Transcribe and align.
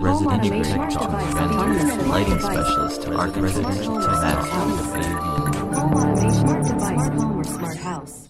residential 0.00 0.62
tech 0.62 0.90
talk, 0.90 1.12
lighting 2.06 2.40
specialist 2.40 3.02
to 3.02 3.14
our 3.14 3.28
residential 3.28 4.00
tech. 4.00 4.38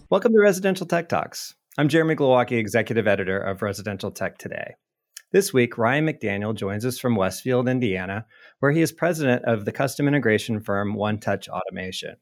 Welcome 0.09 0.33
to 0.33 0.39
Residential 0.41 0.85
Tech 0.85 1.07
Talks. 1.07 1.55
I'm 1.77 1.87
Jeremy 1.87 2.15
Glowacki, 2.15 2.57
executive 2.57 3.07
editor 3.07 3.39
of 3.39 3.61
Residential 3.61 4.11
Tech 4.11 4.37
Today. 4.37 4.75
This 5.31 5.53
week, 5.53 5.77
Ryan 5.77 6.05
McDaniel 6.05 6.53
joins 6.53 6.85
us 6.85 6.99
from 6.99 7.15
Westfield, 7.15 7.69
Indiana, 7.69 8.25
where 8.59 8.73
he 8.73 8.81
is 8.81 8.91
president 8.91 9.45
of 9.45 9.63
the 9.63 9.71
custom 9.71 10.09
integration 10.09 10.59
firm 10.59 10.93
One 10.93 11.21
Touch 11.21 11.47
Automation. 11.47 12.17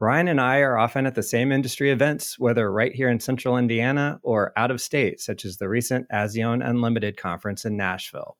Ryan 0.00 0.26
and 0.26 0.40
I 0.40 0.58
are 0.58 0.76
often 0.76 1.06
at 1.06 1.14
the 1.14 1.22
same 1.22 1.52
industry 1.52 1.92
events, 1.92 2.40
whether 2.40 2.72
right 2.72 2.92
here 2.92 3.08
in 3.08 3.20
central 3.20 3.56
Indiana 3.56 4.18
or 4.24 4.52
out 4.56 4.72
of 4.72 4.80
state, 4.80 5.20
such 5.20 5.44
as 5.44 5.58
the 5.58 5.68
recent 5.68 6.08
Azione 6.12 6.68
Unlimited 6.68 7.16
conference 7.16 7.64
in 7.64 7.76
Nashville. 7.76 8.36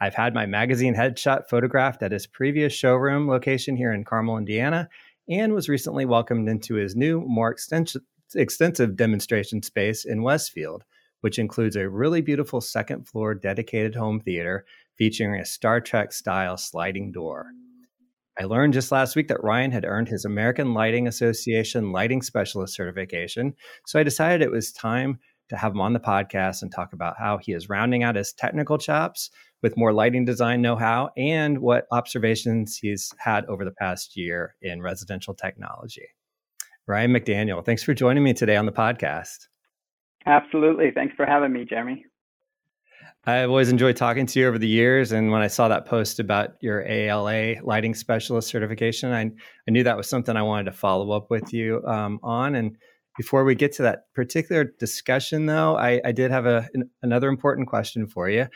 I've 0.00 0.14
had 0.14 0.34
my 0.34 0.46
magazine 0.46 0.94
headshot 0.94 1.48
photographed 1.48 2.02
at 2.02 2.12
his 2.12 2.26
previous 2.26 2.72
showroom 2.72 3.28
location 3.28 3.76
here 3.76 3.92
in 3.92 4.04
Carmel, 4.04 4.38
Indiana, 4.38 4.88
and 5.28 5.52
was 5.52 5.68
recently 5.68 6.04
welcomed 6.04 6.48
into 6.48 6.74
his 6.74 6.96
new, 6.96 7.20
more 7.20 7.50
extensive, 7.50 8.02
extensive 8.34 8.96
demonstration 8.96 9.62
space 9.62 10.04
in 10.04 10.22
Westfield, 10.22 10.84
which 11.20 11.38
includes 11.38 11.76
a 11.76 11.88
really 11.88 12.20
beautiful 12.20 12.60
second 12.60 13.06
floor 13.06 13.34
dedicated 13.34 13.94
home 13.94 14.20
theater 14.20 14.64
featuring 14.98 15.40
a 15.40 15.44
Star 15.44 15.80
Trek 15.80 16.12
style 16.12 16.56
sliding 16.56 17.12
door. 17.12 17.46
I 18.38 18.44
learned 18.44 18.72
just 18.72 18.90
last 18.90 19.14
week 19.14 19.28
that 19.28 19.42
Ryan 19.44 19.70
had 19.70 19.84
earned 19.84 20.08
his 20.08 20.24
American 20.24 20.74
Lighting 20.74 21.06
Association 21.06 21.92
Lighting 21.92 22.20
Specialist 22.20 22.74
certification. 22.74 23.54
So 23.86 23.98
I 23.98 24.02
decided 24.02 24.42
it 24.42 24.50
was 24.50 24.72
time 24.72 25.20
to 25.50 25.56
have 25.56 25.72
him 25.72 25.80
on 25.80 25.92
the 25.92 26.00
podcast 26.00 26.62
and 26.62 26.72
talk 26.72 26.92
about 26.92 27.16
how 27.18 27.38
he 27.38 27.52
is 27.52 27.68
rounding 27.68 28.02
out 28.02 28.16
his 28.16 28.32
technical 28.32 28.76
chops 28.76 29.30
with 29.64 29.78
more 29.78 29.94
lighting 29.94 30.26
design 30.26 30.60
know 30.60 30.76
how 30.76 31.08
and 31.16 31.58
what 31.58 31.86
observations 31.90 32.76
he's 32.76 33.14
had 33.16 33.46
over 33.46 33.64
the 33.64 33.70
past 33.70 34.14
year 34.14 34.54
in 34.60 34.82
residential 34.82 35.32
technology. 35.32 36.06
Ryan 36.86 37.12
McDaniel, 37.12 37.64
thanks 37.64 37.82
for 37.82 37.94
joining 37.94 38.22
me 38.22 38.34
today 38.34 38.56
on 38.56 38.66
the 38.66 38.72
podcast. 38.72 39.48
Absolutely. 40.26 40.90
Thanks 40.90 41.14
for 41.16 41.24
having 41.24 41.50
me, 41.50 41.64
Jeremy. 41.64 42.04
I've 43.24 43.48
always 43.48 43.70
enjoyed 43.70 43.96
talking 43.96 44.26
to 44.26 44.38
you 44.38 44.46
over 44.46 44.58
the 44.58 44.68
years. 44.68 45.12
And 45.12 45.30
when 45.30 45.40
I 45.40 45.46
saw 45.46 45.68
that 45.68 45.86
post 45.86 46.20
about 46.20 46.56
your 46.60 46.86
ALA 46.86 47.54
lighting 47.62 47.94
specialist 47.94 48.48
certification, 48.48 49.12
I, 49.12 49.30
I 49.66 49.70
knew 49.70 49.82
that 49.82 49.96
was 49.96 50.10
something 50.10 50.36
I 50.36 50.42
wanted 50.42 50.64
to 50.64 50.72
follow 50.72 51.10
up 51.12 51.30
with 51.30 51.54
you 51.54 51.82
um, 51.86 52.20
on. 52.22 52.54
And 52.54 52.76
before 53.16 53.44
we 53.44 53.54
get 53.54 53.72
to 53.72 53.82
that 53.84 54.12
particular 54.14 54.64
discussion, 54.78 55.46
though, 55.46 55.78
I, 55.78 56.02
I 56.04 56.12
did 56.12 56.30
have 56.30 56.44
a, 56.44 56.68
an, 56.74 56.90
another 57.02 57.30
important 57.30 57.66
question 57.66 58.06
for 58.06 58.28
you. 58.28 58.46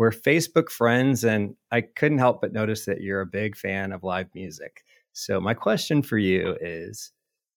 We're 0.00 0.12
Facebook 0.12 0.70
friends, 0.70 1.24
and 1.24 1.54
I 1.70 1.82
couldn't 1.82 2.20
help 2.20 2.40
but 2.40 2.54
notice 2.54 2.86
that 2.86 3.02
you're 3.02 3.20
a 3.20 3.26
big 3.26 3.54
fan 3.54 3.92
of 3.92 4.02
live 4.02 4.28
music. 4.34 4.82
So, 5.12 5.38
my 5.42 5.52
question 5.52 6.00
for 6.00 6.16
you 6.16 6.56
is 6.62 7.12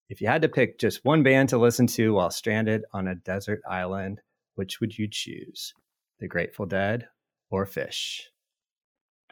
if 0.10 0.20
you 0.20 0.28
had 0.28 0.42
to 0.42 0.50
pick 0.50 0.78
just 0.78 1.06
one 1.06 1.24
band 1.24 1.48
to 1.48 1.58
listen 1.58 1.88
to 1.88 2.16
while 2.16 2.30
stranded 2.30 2.84
on 2.92 3.08
a 3.08 3.16
desert 3.16 3.62
island, 3.66 4.20
which 4.56 4.82
would 4.82 4.98
you 4.98 5.08
choose? 5.10 5.74
The 6.20 6.28
Grateful 6.28 6.66
Dead 6.66 7.08
or 7.50 7.66
Phish? 7.66 8.24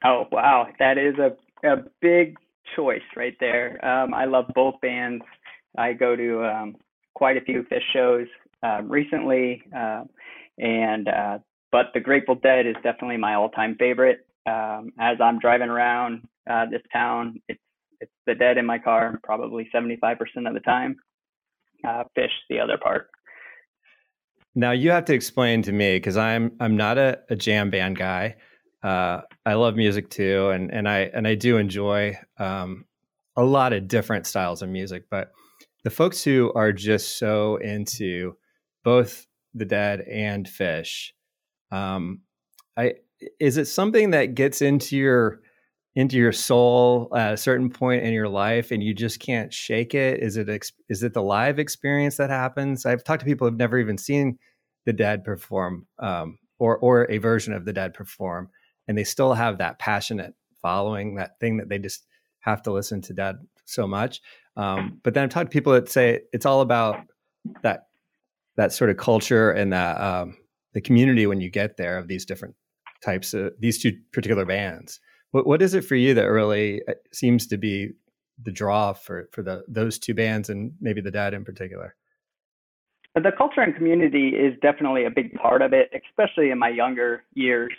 Oh, 0.06 0.28
wow. 0.32 0.70
That 0.80 0.98
is 0.98 1.16
a, 1.20 1.70
a 1.70 1.84
big 2.02 2.38
choice 2.78 3.02
right 3.18 3.36
there. 3.42 3.84
Um, 3.86 4.14
I 4.14 4.24
love 4.24 4.46
both 4.56 4.76
bands. 4.82 5.26
I 5.78 5.92
go 5.92 6.16
to 6.16 6.46
um, 6.46 6.78
quite 7.14 7.36
a 7.36 7.42
few 7.42 7.64
Phish 7.64 7.82
shows 7.92 8.28
uh, 8.64 8.84
recently, 8.84 9.64
uh, 9.76 10.04
and 10.60 11.10
uh, 11.10 11.40
but 11.72 11.88
the 11.94 12.00
Grateful 12.00 12.36
Dead 12.36 12.68
is 12.68 12.76
definitely 12.84 13.18
my 13.18 13.36
all-time 13.36 13.76
favorite. 13.80 14.26
Um, 14.48 14.92
as 15.00 15.18
I'm 15.22 15.40
driving 15.40 15.70
around 15.70 16.24
uh, 16.50 16.66
this 16.72 16.82
town, 16.92 17.42
it's 17.48 17.60
it's 18.00 18.12
the 18.26 18.34
Dead 18.34 18.58
in 18.58 18.66
my 18.66 18.80
car 18.80 19.20
probably 19.24 19.70
75% 19.74 20.18
of 20.48 20.54
the 20.56 20.60
time. 20.62 20.96
Uh, 21.88 22.04
Phish 22.18 22.30
the 22.50 22.60
other 22.60 22.78
part. 22.78 23.10
Now 24.56 24.72
you 24.72 24.92
have 24.92 25.06
to 25.06 25.14
explain 25.14 25.62
to 25.64 25.72
me 25.72 25.96
because 25.96 26.18
I'm 26.18 26.52
I'm 26.60 26.76
not 26.76 26.98
a, 26.98 27.20
a 27.30 27.36
jam 27.36 27.70
band 27.70 27.98
guy. 27.98 28.36
Uh, 28.84 29.22
I 29.46 29.54
love 29.54 29.76
music 29.76 30.10
too, 30.10 30.50
and 30.50 30.72
and 30.72 30.90
I 30.90 31.12
and 31.14 31.28
I 31.28 31.36
do 31.36 31.58
enjoy 31.58 32.18
um, 32.38 32.86
a 33.38 33.44
lot 33.44 33.74
of 33.74 33.88
different 33.88 34.26
styles 34.28 34.62
of 34.62 34.70
music. 34.70 35.06
But 35.10 35.32
the 35.84 35.90
folks 35.90 36.24
who 36.24 36.52
are 36.54 36.74
just 36.74 37.18
so 37.18 37.56
into 37.58 38.36
both 38.84 39.26
the 39.54 39.66
Dead 39.66 40.02
and 40.02 40.46
Phish, 40.46 41.12
um, 41.72 42.22
I 42.78 42.96
is 43.40 43.58
it 43.58 43.66
something 43.66 44.12
that 44.12 44.36
gets 44.36 44.62
into 44.62 44.98
your 44.98 45.42
into 45.96 46.18
your 46.18 46.32
soul 46.32 47.10
at 47.16 47.34
a 47.34 47.38
certain 47.38 47.70
point 47.70 48.04
in 48.04 48.14
your 48.14 48.30
life 48.30 48.72
and 48.72 48.82
you 48.82 48.94
just 48.94 49.20
can't 49.20 49.54
shake 49.54 49.94
it? 49.94 50.22
Is 50.22 50.38
it 50.38 50.50
is 50.90 51.04
it 51.04 51.14
the 51.14 51.22
live 51.22 51.60
experience 51.60 52.18
that 52.18 52.30
happens? 52.30 52.86
I've 52.86 53.04
talked 53.04 53.22
to 53.22 53.26
people 53.26 53.48
who've 53.48 53.58
never 53.58 53.78
even 53.78 53.98
seen 53.98 54.40
the 54.86 54.94
dead 54.94 55.24
perform 55.24 55.88
um, 56.00 56.40
or 56.60 56.78
or 56.78 57.10
a 57.12 57.18
version 57.18 57.54
of 57.54 57.66
the 57.66 57.74
dead 57.74 57.94
perform 57.94 58.50
and 58.88 58.98
they 58.98 59.04
still 59.04 59.34
have 59.34 59.60
that 59.60 59.80
passionate 59.80 60.34
following 60.62 61.16
that 61.16 61.40
thing 61.40 61.58
that 61.58 61.70
they 61.70 61.80
just 61.80 62.06
have 62.40 62.62
to 62.64 62.72
listen 62.72 63.02
to 63.02 63.14
dead 63.14 63.36
so 63.66 63.88
much. 63.88 64.22
Um, 64.58 65.00
but 65.04 65.14
then 65.14 65.24
i've 65.24 65.30
talked 65.30 65.50
to 65.50 65.54
people 65.54 65.74
that 65.74 65.90
say 65.90 66.22
it's 66.34 66.46
all 66.46 66.60
about 66.60 67.06
that 67.64 67.88
that 68.58 68.74
sort 68.74 68.90
of 68.90 68.98
culture 68.98 69.50
and 69.52 69.72
that 69.72 70.00
um, 70.02 70.38
the 70.74 70.82
community 70.82 71.28
when 71.28 71.42
you 71.42 71.50
get 71.50 71.78
there 71.78 71.98
of 71.98 72.08
these 72.08 72.26
different 72.26 72.56
types 73.04 73.34
of 73.34 73.54
these 73.60 73.82
two 73.82 73.94
particular 74.12 74.46
bands 74.46 75.00
what 75.32 75.48
what 75.48 75.62
is 75.62 75.74
it 75.74 75.86
for 75.86 75.96
you 75.96 76.14
that 76.14 76.26
really 76.26 76.82
uh, 76.88 76.94
seems 77.12 77.48
to 77.48 77.58
be 77.58 77.92
the 78.44 78.52
draw 78.52 78.94
for 78.94 79.30
for 79.32 79.42
the 79.42 79.64
those 79.68 79.98
two 79.98 80.14
bands 80.14 80.50
and 80.50 80.74
maybe 80.80 81.02
the 81.02 81.12
Dead 81.12 81.34
in 81.34 81.44
particular? 81.44 81.96
The 83.16 83.32
culture 83.38 83.62
and 83.62 83.76
community 83.76 84.30
is 84.30 84.58
definitely 84.62 85.06
a 85.06 85.10
big 85.10 85.34
part 85.34 85.62
of 85.62 85.74
it, 85.74 85.92
especially 85.94 86.52
in 86.52 86.60
my 86.60 86.70
younger 86.70 87.24
years. 87.34 87.74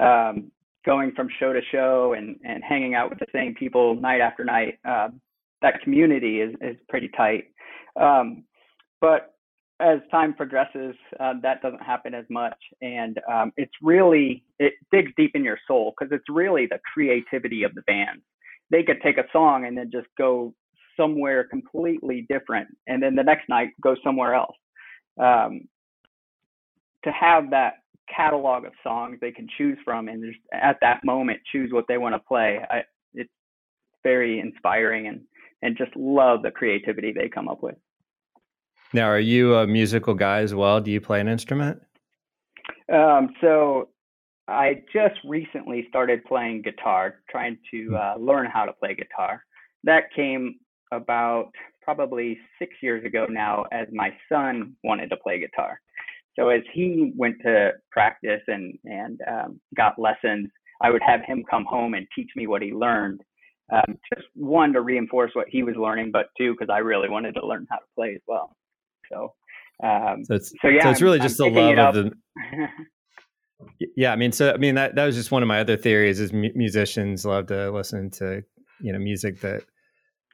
Um, 0.00 0.50
going 0.84 1.12
from 1.12 1.28
show 1.38 1.52
to 1.52 1.60
show 1.70 2.14
and, 2.16 2.36
and 2.44 2.64
hanging 2.64 2.94
out 2.96 3.08
with 3.08 3.20
the 3.20 3.26
same 3.32 3.54
people 3.54 3.94
night 3.94 4.20
after 4.20 4.42
night, 4.42 4.80
uh, 4.84 5.08
that 5.60 5.80
community 5.84 6.40
is, 6.40 6.56
is 6.60 6.76
pretty 6.88 7.08
tight. 7.16 7.44
Um, 7.94 8.42
but 9.00 9.31
as 9.82 9.98
time 10.10 10.32
progresses, 10.32 10.94
uh, 11.18 11.34
that 11.42 11.60
doesn't 11.60 11.82
happen 11.82 12.14
as 12.14 12.24
much, 12.30 12.56
and 12.80 13.18
um, 13.30 13.52
it's 13.56 13.72
really 13.82 14.44
it 14.58 14.74
digs 14.92 15.10
deep 15.16 15.32
in 15.34 15.42
your 15.42 15.58
soul 15.66 15.92
because 15.98 16.12
it's 16.12 16.24
really 16.28 16.66
the 16.66 16.78
creativity 16.92 17.64
of 17.64 17.74
the 17.74 17.82
band. 17.82 18.22
They 18.70 18.82
could 18.82 19.02
take 19.02 19.18
a 19.18 19.24
song 19.32 19.66
and 19.66 19.76
then 19.76 19.90
just 19.92 20.06
go 20.16 20.54
somewhere 20.96 21.44
completely 21.44 22.26
different, 22.28 22.68
and 22.86 23.02
then 23.02 23.16
the 23.16 23.22
next 23.24 23.48
night 23.48 23.70
go 23.82 23.96
somewhere 24.04 24.34
else. 24.34 24.56
Um, 25.20 25.68
to 27.04 27.10
have 27.10 27.50
that 27.50 27.74
catalog 28.14 28.64
of 28.64 28.72
songs 28.84 29.18
they 29.20 29.32
can 29.32 29.48
choose 29.58 29.78
from, 29.84 30.08
and 30.08 30.24
just 30.24 30.38
at 30.52 30.78
that 30.80 31.04
moment 31.04 31.40
choose 31.50 31.72
what 31.72 31.86
they 31.88 31.98
want 31.98 32.14
to 32.14 32.20
play, 32.20 32.60
I, 32.70 32.82
it's 33.14 33.30
very 34.04 34.38
inspiring, 34.38 35.08
and 35.08 35.22
and 35.62 35.76
just 35.76 35.94
love 35.96 36.42
the 36.42 36.50
creativity 36.50 37.12
they 37.12 37.28
come 37.28 37.48
up 37.48 37.62
with. 37.62 37.76
Now, 38.94 39.06
are 39.06 39.20
you 39.20 39.54
a 39.54 39.66
musical 39.66 40.14
guy 40.14 40.40
as 40.40 40.54
well? 40.54 40.80
Do 40.80 40.90
you 40.90 41.00
play 41.00 41.20
an 41.20 41.28
instrument? 41.28 41.80
Um, 42.92 43.30
so 43.40 43.88
I 44.48 44.82
just 44.92 45.14
recently 45.24 45.86
started 45.88 46.24
playing 46.24 46.62
guitar, 46.62 47.22
trying 47.30 47.58
to 47.70 47.86
hmm. 47.88 47.94
uh, 47.94 48.16
learn 48.16 48.46
how 48.46 48.64
to 48.64 48.72
play 48.72 48.94
guitar. 48.94 49.42
That 49.84 50.04
came 50.14 50.56
about 50.92 51.50
probably 51.80 52.38
six 52.58 52.74
years 52.82 53.04
ago 53.04 53.26
now, 53.28 53.64
as 53.72 53.88
my 53.92 54.10
son 54.30 54.76
wanted 54.84 55.08
to 55.10 55.16
play 55.16 55.40
guitar. 55.40 55.80
So 56.38 56.48
as 56.48 56.62
he 56.72 57.12
went 57.16 57.36
to 57.44 57.72
practice 57.90 58.40
and 58.46 58.78
and 58.84 59.20
um, 59.30 59.60
got 59.76 59.98
lessons, 59.98 60.48
I 60.80 60.90
would 60.90 61.02
have 61.02 61.20
him 61.26 61.44
come 61.50 61.64
home 61.64 61.94
and 61.94 62.06
teach 62.14 62.30
me 62.36 62.46
what 62.46 62.62
he 62.62 62.72
learned. 62.72 63.20
Um, 63.72 63.98
just 64.14 64.26
one 64.34 64.72
to 64.74 64.80
reinforce 64.80 65.30
what 65.34 65.48
he 65.48 65.62
was 65.62 65.76
learning, 65.76 66.10
but 66.10 66.26
two 66.36 66.52
because 66.52 66.72
I 66.72 66.78
really 66.78 67.08
wanted 67.08 67.32
to 67.34 67.46
learn 67.46 67.66
how 67.70 67.76
to 67.76 67.84
play 67.96 68.14
as 68.14 68.20
well. 68.26 68.54
So, 69.10 69.32
um, 69.82 70.24
so 70.24 70.34
it's 70.34 70.52
so 70.60 70.68
yeah. 70.68 70.82
So 70.84 70.90
it's 70.90 71.02
really 71.02 71.20
I'm, 71.20 71.28
just 71.28 71.40
I'm 71.40 71.54
the 71.54 71.60
love 71.60 71.96
of 71.96 72.04
the. 72.06 72.12
yeah, 73.96 74.12
I 74.12 74.16
mean, 74.16 74.32
so 74.32 74.52
I 74.52 74.56
mean 74.56 74.74
that 74.76 74.94
that 74.94 75.04
was 75.04 75.16
just 75.16 75.30
one 75.30 75.42
of 75.42 75.48
my 75.48 75.60
other 75.60 75.76
theories. 75.76 76.20
Is 76.20 76.32
mu- 76.32 76.52
musicians 76.54 77.24
love 77.24 77.46
to 77.48 77.70
listen 77.70 78.10
to 78.12 78.42
you 78.80 78.92
know 78.92 78.98
music 78.98 79.40
that 79.40 79.62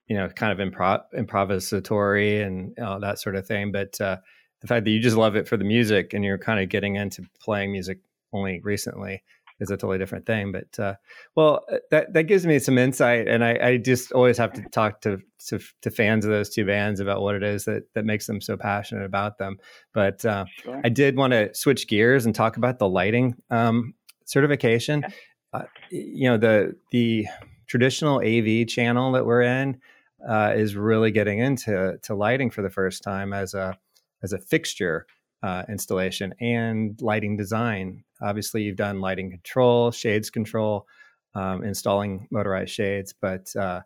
you 0.09 0.17
know 0.17 0.29
kind 0.29 0.59
of 0.59 0.67
improv 0.67 1.03
improvisatory 1.17 2.45
and 2.47 2.79
uh, 2.79 2.99
that 2.99 3.19
sort 3.19 3.37
of 3.37 3.47
thing, 3.47 3.73
but. 3.73 4.01
uh 4.01 4.17
the 4.61 4.67
fact 4.67 4.85
that 4.85 4.91
you 4.91 5.01
just 5.01 5.17
love 5.17 5.37
it 5.37 5.47
for 5.47 5.57
the 5.57 5.65
music 5.65 6.13
and 6.13 6.25
you're 6.25 6.39
kind 6.39 6.61
of 6.61 6.69
getting 6.69 6.97
into 6.97 7.23
playing 7.41 7.73
music 7.73 8.01
only 8.33 8.61
recently 8.63 9.23
is 9.61 9.71
a 9.71 9.77
totally 9.77 9.99
different 9.99 10.27
thing. 10.27 10.53
But 10.53 10.79
uh, 10.79 10.95
well, 11.35 11.65
uh, 11.71 11.79
that 11.91 12.13
that 12.13 12.25
gives 12.25 12.47
me 12.47 12.59
some 12.59 12.79
insight, 12.79 13.29
and 13.29 13.45
I, 13.45 13.59
I 13.63 13.77
just 13.77 14.13
always 14.13 14.39
have 14.39 14.53
to 14.55 14.63
talk 14.71 15.01
to, 15.03 15.19
to, 15.49 15.59
to 15.83 15.91
fans 15.91 16.25
of 16.25 16.31
those 16.31 16.51
two 16.51 16.65
bands 16.65 17.01
about 17.01 17.23
what 17.23 17.35
it 17.35 17.43
is 17.43 17.65
that 17.65 17.85
that 17.95 18.05
makes 18.05 18.27
them 18.27 18.41
so 18.41 18.57
passionate 18.57 19.05
about 19.05 19.39
them. 19.39 19.59
But 19.93 20.25
uh, 20.25 20.47
sure. 20.63 20.81
I 20.85 20.89
did 20.89 21.17
want 21.17 21.33
to 21.33 21.55
switch 21.55 21.89
gears 21.89 22.27
and 22.27 22.35
talk 22.35 22.57
about 22.57 22.79
the 22.79 22.89
lighting 22.89 23.35
um, 23.51 23.95
certification. 24.25 25.05
Uh, 25.53 25.63
you 25.91 26.29
know 26.29 26.37
the 26.37 26.75
the 26.91 27.27
traditional 27.67 28.21
AV 28.21 28.67
channel 28.67 29.13
that 29.13 29.27
we're 29.27 29.43
in 29.43 29.81
uh, 30.29 30.53
is 30.55 30.77
really 30.77 31.11
getting 31.11 31.39
into 31.39 31.99
to 32.03 32.15
lighting 32.15 32.51
for 32.51 32.63
the 32.63 32.71
first 32.71 33.03
time 33.03 33.33
as 33.33 33.55
a 33.55 33.77
as 34.23 34.33
a 34.33 34.39
fixture 34.39 35.07
uh, 35.43 35.65
installation 35.69 36.35
and 36.41 37.01
lighting 37.01 37.37
design. 37.37 38.05
Obviously, 38.21 38.63
you've 38.63 38.77
done 38.77 39.01
lighting 39.01 39.31
control, 39.31 39.91
shades 39.91 40.31
control, 40.31 40.87
um, 41.35 41.65
installing 41.65 42.27
motorized 42.31 42.73
shades. 42.73 43.15
But 43.21 43.55
uh, 43.57 43.83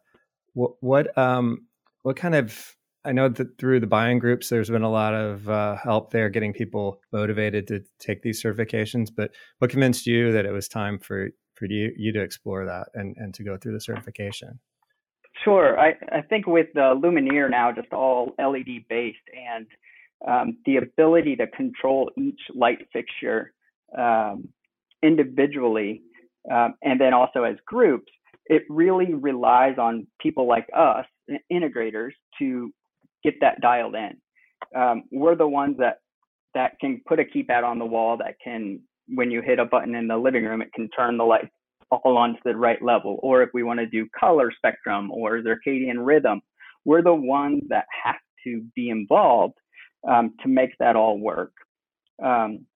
what 0.55 0.73
what 0.81 1.19
um, 1.19 1.67
what 2.03 2.17
kind 2.17 2.35
of 2.35 2.75
I 3.05 3.13
know 3.13 3.29
that 3.29 3.59
through 3.59 3.81
the 3.81 3.87
buying 3.87 4.19
groups, 4.19 4.49
there's 4.49 4.71
been 4.71 4.83
a 4.83 4.91
lot 4.91 5.15
of 5.15 5.49
uh, 5.49 5.77
help 5.77 6.13
there 6.13 6.29
getting 6.29 6.53
people 6.53 7.01
motivated 7.13 7.67
to 7.69 7.81
take 7.99 8.23
these 8.23 8.43
certifications. 8.43 9.09
But 9.15 9.33
what 9.59 9.71
convinced 9.71 10.07
you 10.07 10.33
that 10.33 10.47
it 10.47 10.53
was 10.53 10.69
time 10.69 10.99
for 10.99 11.31
for 11.55 11.67
you, 11.67 11.93
you 11.97 12.13
to 12.13 12.21
explore 12.21 12.65
that 12.65 12.89
and, 12.95 13.15
and 13.19 13.35
to 13.35 13.45
go 13.45 13.57
through 13.57 13.75
the 13.75 13.81
certification? 13.81 14.59
Sure. 15.45 15.79
I, 15.79 15.95
I 16.11 16.23
think 16.23 16.47
with 16.47 16.69
the 16.75 16.95
Luminaire 16.95 17.51
now 17.51 17.73
just 17.73 17.93
all 17.93 18.35
LED 18.39 18.85
based 18.89 19.19
and 19.33 19.67
um, 20.27 20.57
the 20.67 20.77
ability 20.77 21.37
to 21.37 21.47
control 21.49 22.11
each 22.17 22.41
light 22.55 22.87
fixture 22.93 23.53
um, 23.99 24.49
individually 25.03 26.03
um, 26.51 26.75
and 26.83 27.01
then 27.01 27.15
also 27.15 27.45
as 27.45 27.57
groups, 27.67 28.11
it 28.47 28.63
really 28.69 29.15
relies 29.15 29.79
on 29.79 30.07
people 30.21 30.49
like 30.49 30.67
us, 30.77 31.07
integrators, 31.53 32.11
to 32.39 32.73
get 33.23 33.35
that 33.41 33.61
dialed 33.61 33.95
in. 33.95 34.17
Um, 34.77 35.05
we're 35.13 35.37
the 35.37 35.47
ones 35.47 35.77
that 35.79 35.99
that 36.55 36.79
can 36.81 37.01
put 37.07 37.19
a 37.19 37.25
keypad 37.25 37.65
on 37.65 37.79
the 37.79 37.85
wall 37.85 38.19
that 38.19 38.35
can, 38.43 38.79
when 39.09 39.31
you 39.31 39.41
hit 39.41 39.59
a 39.59 39.65
button 39.65 39.95
in 39.95 40.07
the 40.07 40.17
living 40.17 40.45
room, 40.45 40.61
it 40.61 40.73
can 40.75 40.89
turn 40.91 41.17
the 41.17 41.25
light 41.25 41.49
all 41.91 42.19
onto 42.19 42.41
the 42.45 42.55
right 42.55 42.83
level. 42.83 43.19
Or 43.23 43.43
if 43.43 43.51
we 43.55 43.63
want 43.63 43.81
to 43.81 43.87
do 43.87 44.07
color 44.19 44.53
spectrum 44.55 45.11
or 45.11 45.41
circadian 45.41 46.05
rhythm, 46.05 46.43
we're 46.85 47.03
the 47.03 47.15
ones 47.15 47.63
that 47.69 47.87
have 48.05 48.17
to 48.45 48.63
be 48.75 48.91
involved 48.91 49.55
um, 50.09 50.35
to 50.43 50.49
make 50.49 50.71
that 50.79 50.97
all 50.97 51.19
work. 51.19 51.53
Um, 52.23 52.67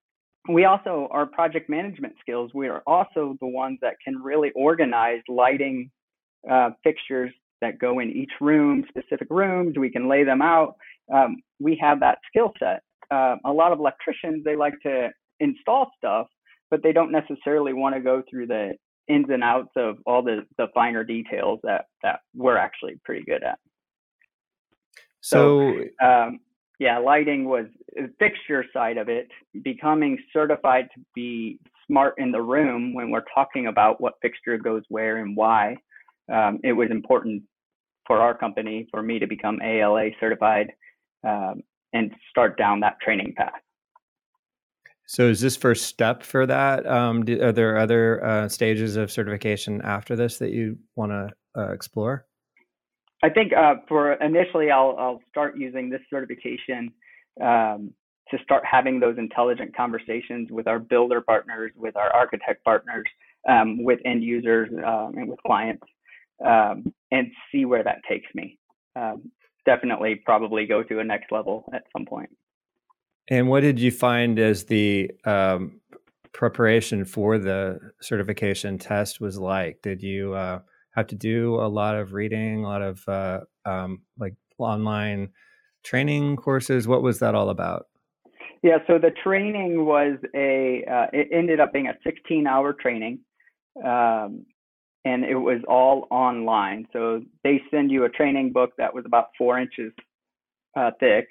we 0.49 0.65
also, 0.65 1.09
our 1.11 1.25
project 1.25 1.69
management 1.69 2.13
skills, 2.21 2.51
we 2.53 2.67
are 2.67 2.81
also 2.87 3.35
the 3.41 3.47
ones 3.47 3.79
that 3.81 3.95
can 4.03 4.21
really 4.21 4.51
organize 4.55 5.21
lighting 5.27 5.91
uh, 6.49 6.69
fixtures 6.83 7.31
that 7.61 7.79
go 7.79 7.99
in 7.99 8.09
each 8.11 8.31
room, 8.39 8.85
specific 8.87 9.27
rooms. 9.29 9.77
We 9.77 9.89
can 9.89 10.07
lay 10.07 10.23
them 10.23 10.41
out. 10.41 10.75
Um, 11.13 11.37
we 11.59 11.77
have 11.81 11.99
that 11.99 12.19
skill 12.27 12.53
set. 12.59 12.81
Uh, 13.11 13.35
a 13.45 13.51
lot 13.51 13.71
of 13.71 13.79
electricians, 13.79 14.43
they 14.43 14.55
like 14.55 14.75
to 14.83 15.09
install 15.39 15.91
stuff, 15.97 16.27
but 16.69 16.81
they 16.83 16.91
don't 16.93 17.11
necessarily 17.11 17.73
want 17.73 17.95
to 17.95 18.01
go 18.01 18.23
through 18.29 18.47
the 18.47 18.73
ins 19.07 19.27
and 19.29 19.43
outs 19.43 19.71
of 19.75 19.97
all 20.05 20.21
the, 20.21 20.45
the 20.57 20.67
finer 20.73 21.03
details 21.03 21.59
that, 21.63 21.85
that 22.03 22.19
we're 22.35 22.57
actually 22.57 22.99
pretty 23.03 23.23
good 23.23 23.43
at. 23.43 23.57
So, 25.21 25.73
so 25.99 26.05
um, 26.05 26.39
yeah, 26.79 26.99
lighting 26.99 27.45
was 27.45 27.65
the 27.95 28.11
fixture 28.19 28.63
side 28.71 28.97
of 28.97 29.09
it, 29.09 29.27
becoming 29.63 30.17
certified 30.31 30.87
to 30.93 31.01
be 31.15 31.59
smart 31.87 32.15
in 32.17 32.31
the 32.31 32.41
room 32.41 32.93
when 32.93 33.09
we're 33.09 33.25
talking 33.33 33.67
about 33.67 33.99
what 33.99 34.13
fixture 34.21 34.57
goes 34.57 34.83
where 34.89 35.17
and 35.17 35.35
why. 35.35 35.75
Um, 36.31 36.59
it 36.63 36.73
was 36.73 36.89
important 36.91 37.43
for 38.05 38.19
our 38.19 38.37
company, 38.37 38.87
for 38.91 39.01
me 39.01 39.17
to 39.19 39.27
become 39.27 39.59
ALA 39.61 40.09
certified 40.19 40.71
um, 41.27 41.61
and 41.93 42.13
start 42.29 42.57
down 42.57 42.81
that 42.81 42.99
training 43.01 43.33
path. 43.35 43.53
So, 45.07 45.29
is 45.29 45.39
this 45.39 45.55
first 45.55 45.85
step 45.85 46.21
for 46.21 46.45
that? 46.45 46.85
Um, 46.85 47.23
do, 47.23 47.41
are 47.41 47.53
there 47.53 47.77
other 47.77 48.23
uh, 48.23 48.49
stages 48.49 48.97
of 48.97 49.09
certification 49.09 49.81
after 49.81 50.17
this 50.17 50.37
that 50.39 50.51
you 50.51 50.77
want 50.95 51.11
to 51.13 51.29
uh, 51.57 51.71
explore? 51.71 52.26
I 53.23 53.29
think 53.29 53.51
uh, 53.53 53.75
for 53.87 54.13
initially, 54.13 54.69
I'll 54.69 54.95
I'll 54.97 55.21
start 55.29 55.57
using 55.57 55.89
this 55.89 56.01
certification 56.09 56.91
um, 57.41 57.91
to 58.29 58.37
start 58.43 58.63
having 58.69 58.99
those 58.99 59.17
intelligent 59.17 59.75
conversations 59.75 60.49
with 60.51 60.67
our 60.67 60.79
builder 60.79 61.21
partners, 61.21 61.71
with 61.75 61.95
our 61.95 62.13
architect 62.13 62.63
partners, 62.63 63.05
um, 63.49 63.83
with 63.83 63.99
end 64.05 64.23
users, 64.23 64.69
um, 64.85 65.13
and 65.15 65.29
with 65.29 65.39
clients, 65.45 65.83
um, 66.45 66.93
and 67.11 67.31
see 67.51 67.65
where 67.65 67.83
that 67.83 68.01
takes 68.07 68.27
me. 68.35 68.59
Um, 68.95 69.31
definitely, 69.65 70.21
probably 70.23 70.65
go 70.65 70.83
to 70.83 70.99
a 70.99 71.03
next 71.03 71.31
level 71.31 71.69
at 71.73 71.83
some 71.93 72.05
point. 72.05 72.29
And 73.29 73.49
what 73.49 73.61
did 73.61 73.79
you 73.79 73.91
find 73.91 74.39
as 74.39 74.65
the 74.65 75.11
um, 75.25 75.81
preparation 76.33 77.03
for 77.03 77.37
the 77.37 77.79
certification 78.01 78.77
test 78.77 79.19
was 79.19 79.37
like? 79.37 79.81
Did 79.81 80.01
you 80.01 80.33
uh, 80.33 80.59
have 80.97 81.07
to 81.07 81.15
do 81.15 81.55
a 81.55 81.67
lot 81.67 81.95
of 81.95 82.13
reading, 82.13 82.63
a 82.63 82.67
lot 82.67 82.81
of 82.81 83.07
uh, 83.07 83.41
um, 83.65 84.01
like 84.17 84.33
online 84.57 85.29
training 85.83 86.35
courses. 86.35 86.87
What 86.87 87.03
was 87.03 87.19
that 87.19 87.35
all 87.35 87.49
about? 87.49 87.87
Yeah, 88.63 88.79
so 88.87 88.97
the 88.97 89.11
training 89.23 89.85
was 89.85 90.17
a, 90.35 90.83
uh, 90.91 91.05
it 91.13 91.29
ended 91.31 91.59
up 91.59 91.71
being 91.71 91.87
a 91.87 91.93
16 92.03 92.47
hour 92.47 92.73
training. 92.73 93.19
Um, 93.83 94.45
and 95.05 95.23
it 95.23 95.35
was 95.35 95.61
all 95.67 96.07
online. 96.11 96.87
So 96.91 97.21
they 97.43 97.61
send 97.71 97.91
you 97.91 98.03
a 98.03 98.09
training 98.09 98.51
book 98.51 98.71
that 98.77 98.93
was 98.93 99.05
about 99.05 99.27
four 99.37 99.59
inches 99.59 99.93
uh, 100.75 100.91
thick, 100.99 101.27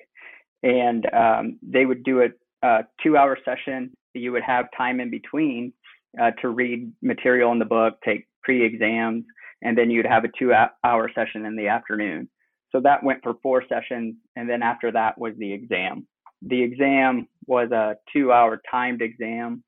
and 0.63 1.07
um, 1.13 1.59
they 1.63 1.85
would 1.85 2.03
do 2.03 2.23
a, 2.23 2.29
a 2.67 2.85
two 3.03 3.17
hour 3.17 3.37
session. 3.45 3.93
You 4.15 4.33
would 4.33 4.43
have 4.45 4.67
time 4.77 5.01
in 5.01 5.11
between 5.11 5.73
uh, 6.21 6.31
to 6.41 6.49
read 6.49 6.91
material 7.03 7.53
in 7.53 7.59
the 7.59 7.67
book, 7.67 7.99
take 8.03 8.27
pre 8.43 8.65
exams, 8.65 9.25
and 9.63 9.77
then 9.77 9.91
you'd 9.91 10.07
have 10.07 10.25
a 10.25 10.29
two 10.39 10.53
hour 10.85 11.11
session 11.15 11.45
in 11.47 11.57
the 11.57 11.69
afternoon. 11.69 12.29
So 12.73 12.81
that 12.83 13.03
went 13.03 13.23
for 13.23 13.35
four 13.43 13.63
sessions, 13.69 14.17
and 14.35 14.49
then 14.51 14.63
after 14.63 14.93
that 14.93 15.19
was 15.19 15.35
the 15.39 15.53
exam. 15.53 16.07
The 16.43 16.63
exam 16.63 17.29
was 17.47 17.71
a 17.71 17.97
two 18.13 18.33
hour 18.33 18.61
timed 18.71 19.03
exam 19.03 19.63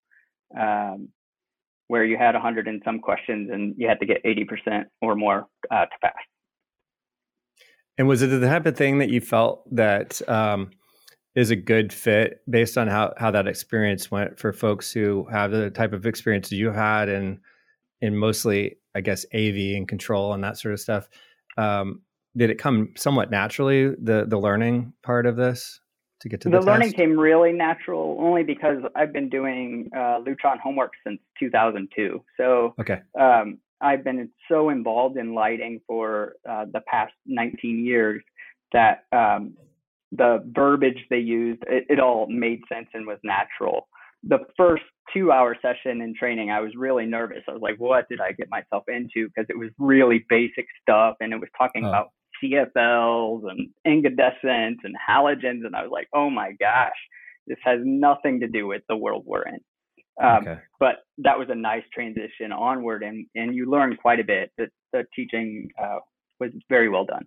um, 0.59 1.09
where 1.89 2.05
you 2.05 2.17
had 2.19 2.35
100 2.35 2.69
and 2.69 2.83
some 2.85 3.01
questions 3.01 3.51
and 3.53 3.75
you 3.79 3.89
had 3.89 3.99
to 4.01 4.07
get 4.07 4.23
80% 4.25 4.85
or 5.01 5.15
more 5.15 5.47
uh, 5.71 5.87
to 5.87 5.91
pass. 6.03 6.13
And 7.97 8.07
was 8.07 8.23
it 8.23 8.29
the 8.29 8.47
type 8.47 8.67
of 8.67 8.77
thing 8.77 8.99
that 8.99 9.09
you 9.09 9.21
felt 9.21 9.65
that 9.75 10.21
um, 10.29 10.71
is 11.35 11.51
a 11.51 11.57
good 11.57 11.93
fit 11.93 12.41
based 12.49 12.79
on 12.79 12.89
how, 12.89 13.15
how 13.17 13.31
that 13.31 13.49
experience 13.49 14.11
went 14.11 14.39
for 14.39 14.53
folks 14.53 14.93
who 14.93 15.27
have 15.33 15.51
the 15.51 15.71
type 15.71 15.93
of 15.93 16.07
experience 16.07 16.53
you 16.53 16.71
had 16.71 17.09
and 17.09 17.39
in 18.01 18.17
mostly 18.17 18.77
I 18.99 19.01
guess 19.01 19.25
AV 19.33 19.77
and 19.77 19.87
control 19.87 20.33
and 20.33 20.43
that 20.43 20.59
sort 20.59 20.75
of 20.75 20.81
stuff. 20.81 21.09
Um, 21.57 22.03
did 22.37 22.51
it 22.51 22.59
come 22.59 22.93
somewhat 22.97 23.31
naturally 23.31 23.89
the 23.91 24.27
the 24.29 24.39
learning 24.39 24.93
part 25.03 25.25
of 25.25 25.37
this 25.37 25.81
to 26.21 26.29
get 26.29 26.41
to 26.43 26.49
the, 26.51 26.59
the 26.59 26.67
learning 26.67 26.93
came 26.93 27.19
really 27.19 27.53
natural 27.53 28.17
only 28.21 28.43
because 28.43 28.79
I've 28.97 29.13
been 29.13 29.29
doing 29.29 29.89
uh, 29.97 30.19
Lutron 30.21 30.57
HomeWorks 30.65 30.99
since 31.07 31.21
2002. 31.39 32.23
So 32.37 32.75
okay. 32.81 33.01
Um, 33.19 33.59
I've 33.81 34.03
been 34.03 34.29
so 34.51 34.71
involved 34.71 35.17
in 35.17 35.35
lighting 35.35 35.81
for 35.87 36.35
uh, 36.49 36.65
the 36.73 36.81
past 36.91 37.13
19 37.27 37.85
years 37.85 38.21
that 38.73 39.05
um, 39.13 39.55
the 40.11 40.43
verbiage 40.53 40.99
they 41.11 41.19
used 41.19 41.63
it, 41.69 41.87
it 41.89 42.01
all 42.01 42.27
made 42.29 42.61
sense 42.73 42.89
and 42.95 43.07
was 43.07 43.19
natural 43.23 43.87
the 44.23 44.39
first 44.57 44.83
two 45.13 45.33
hour 45.33 45.57
session 45.61 46.01
in 46.03 46.15
training, 46.19 46.51
I 46.51 46.61
was 46.61 46.73
really 46.77 47.07
nervous. 47.07 47.43
I 47.49 47.53
was 47.53 47.63
like, 47.63 47.77
what 47.79 48.09
did 48.09 48.21
I 48.21 48.33
get 48.33 48.49
myself 48.51 48.85
into? 48.89 49.29
Because 49.29 49.47
it 49.49 49.59
was 49.59 49.71
really 49.79 50.25
basic 50.29 50.67
stuff 50.83 51.17
and 51.21 51.33
it 51.33 51.41
was 51.41 51.49
talking 51.57 51.85
oh. 51.85 51.89
about 51.89 52.09
CFLs 52.43 53.51
and 53.51 53.69
incandescents 53.85 54.81
and 54.85 54.95
halogens. 55.09 55.65
And 55.65 55.75
I 55.75 55.83
was 55.83 55.91
like, 55.93 56.09
oh 56.15 56.31
my 56.31 56.53
gosh, 56.61 56.93
this 57.47 57.59
has 57.65 57.81
nothing 57.83 58.41
to 58.41 58.49
do 58.49 58.67
with 58.67 58.83
the 58.89 58.97
world 58.97 59.25
we're 59.27 59.43
in. 59.43 59.61
Um, 60.23 60.43
okay. 60.43 60.61
But 60.81 60.97
that 61.19 61.39
was 61.39 61.49
a 61.51 61.55
nice 61.55 61.85
transition 61.95 62.53
onward, 62.53 63.05
and, 63.05 63.27
and 63.37 63.55
you 63.55 63.71
learned 63.71 63.99
quite 63.99 64.19
a 64.19 64.25
bit. 64.25 64.51
The, 64.59 64.67
the 64.93 65.05
teaching 65.15 65.69
uh, 65.81 65.99
was 66.41 66.51
very 66.69 66.89
well 66.89 67.05
done. 67.05 67.25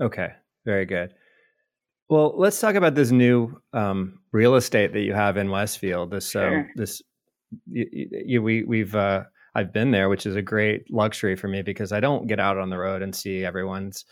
Okay, 0.00 0.28
very 0.64 0.84
good. 0.84 1.14
Well, 2.08 2.34
let's 2.36 2.58
talk 2.58 2.74
about 2.74 2.94
this 2.94 3.10
new 3.10 3.60
um, 3.72 4.20
real 4.32 4.54
estate 4.54 4.92
that 4.94 5.02
you 5.02 5.12
have 5.12 5.36
in 5.36 5.50
Westfield. 5.50 6.10
This 6.10 6.34
um, 6.34 6.42
sure. 6.42 6.58
um, 6.60 6.68
this 6.74 7.02
you, 7.66 7.86
you, 8.24 8.42
we 8.42 8.64
we've 8.64 8.94
uh, 8.94 9.24
I've 9.54 9.72
been 9.72 9.90
there, 9.90 10.08
which 10.08 10.24
is 10.24 10.36
a 10.36 10.42
great 10.42 10.90
luxury 10.92 11.36
for 11.36 11.48
me 11.48 11.62
because 11.62 11.92
I 11.92 12.00
don't 12.00 12.26
get 12.26 12.40
out 12.40 12.58
on 12.58 12.70
the 12.70 12.78
road 12.78 13.02
and 13.02 13.14
see 13.14 13.44
everyone's 13.44 14.04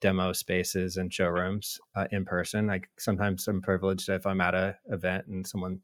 demo 0.00 0.32
spaces 0.32 0.96
and 0.96 1.12
showrooms 1.12 1.78
uh, 1.94 2.06
in 2.10 2.24
person. 2.24 2.66
Like 2.66 2.88
sometimes 2.98 3.46
I'm 3.48 3.62
privileged 3.62 4.08
if 4.08 4.26
I'm 4.26 4.40
at 4.40 4.54
a 4.54 4.76
event 4.90 5.26
and 5.26 5.46
someone 5.46 5.80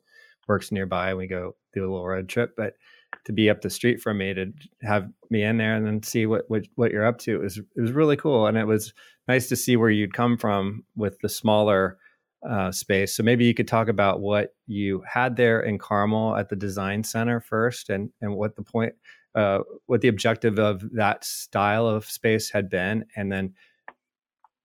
works 0.48 0.72
nearby, 0.72 1.10
and 1.10 1.18
we 1.18 1.26
go 1.26 1.54
do 1.74 1.82
a 1.82 1.90
little 1.90 2.06
road 2.06 2.28
trip. 2.28 2.54
But 2.56 2.74
to 3.24 3.32
be 3.32 3.50
up 3.50 3.60
the 3.60 3.70
street 3.70 4.00
from 4.00 4.18
me 4.18 4.34
to 4.34 4.52
have 4.82 5.08
me 5.30 5.42
in 5.42 5.56
there 5.56 5.74
and 5.74 5.86
then 5.86 6.02
see 6.02 6.26
what 6.26 6.44
what, 6.48 6.64
what 6.74 6.90
you're 6.90 7.06
up 7.06 7.18
to 7.18 7.36
it 7.36 7.42
was 7.42 7.58
it 7.58 7.80
was 7.80 7.92
really 7.92 8.16
cool 8.16 8.46
and 8.46 8.56
it 8.56 8.66
was 8.66 8.92
nice 9.28 9.48
to 9.48 9.56
see 9.56 9.76
where 9.76 9.90
you'd 9.90 10.14
come 10.14 10.36
from 10.36 10.84
with 10.96 11.18
the 11.20 11.28
smaller 11.28 11.98
uh, 12.48 12.72
space. 12.72 13.14
So 13.14 13.22
maybe 13.22 13.44
you 13.44 13.54
could 13.54 13.68
talk 13.68 13.88
about 13.88 14.20
what 14.20 14.54
you 14.66 15.02
had 15.06 15.36
there 15.36 15.60
in 15.60 15.78
Carmel 15.78 16.36
at 16.36 16.48
the 16.48 16.56
Design 16.56 17.04
Center 17.04 17.40
first, 17.40 17.88
and 17.88 18.10
and 18.20 18.34
what 18.34 18.56
the 18.56 18.62
point, 18.62 18.94
uh, 19.34 19.60
what 19.86 20.00
the 20.00 20.08
objective 20.08 20.58
of 20.58 20.82
that 20.92 21.24
style 21.24 21.86
of 21.86 22.04
space 22.04 22.50
had 22.50 22.68
been, 22.68 23.04
and 23.16 23.30
then 23.30 23.54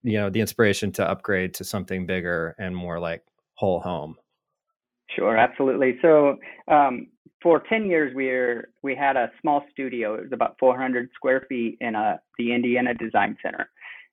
you 0.04 0.13
know 0.13 0.30
the 0.30 0.42
inspiration 0.42 0.92
to 0.94 1.10
upgrade 1.10 1.54
to 1.56 1.63
something 1.63 2.06
bigger 2.06 2.56
and 2.58 2.75
more 2.75 3.00
like 3.00 3.24
whole 3.54 3.80
home. 3.80 4.16
Sure, 5.16 5.38
absolutely. 5.38 5.98
So 6.02 6.38
um, 6.68 7.08
for 7.42 7.64
10 7.70 7.86
years, 7.86 8.14
we 8.16 8.32
we 8.84 8.96
had 8.96 9.16
a 9.16 9.32
small 9.42 9.64
studio. 9.72 10.16
It 10.16 10.24
was 10.24 10.34
about 10.34 10.56
400 10.60 11.10
square 11.16 11.46
feet 11.48 11.78
in 11.82 11.96
a, 11.96 12.20
the 12.38 12.54
Indiana 12.54 12.94
Design 12.94 13.38
Center. 13.42 13.70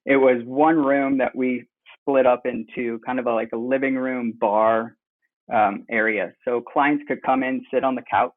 It 0.07 0.17
was 0.17 0.43
one 0.45 0.77
room 0.77 1.19
that 1.19 1.35
we 1.35 1.65
split 2.01 2.27
up 2.27 2.43
into 2.45 3.01
kind 3.05 3.19
of 3.19 3.27
a, 3.27 3.33
like 3.33 3.51
a 3.53 3.57
living 3.57 3.97
room 3.97 4.35
bar 4.39 4.97
um, 5.53 5.85
area. 5.91 6.33
So 6.45 6.61
clients 6.61 7.05
could 7.09 7.23
come 7.23 7.43
in, 7.43 7.65
sit 7.73 7.85
on 7.85 7.95
the 7.95 8.05
couch, 8.11 8.33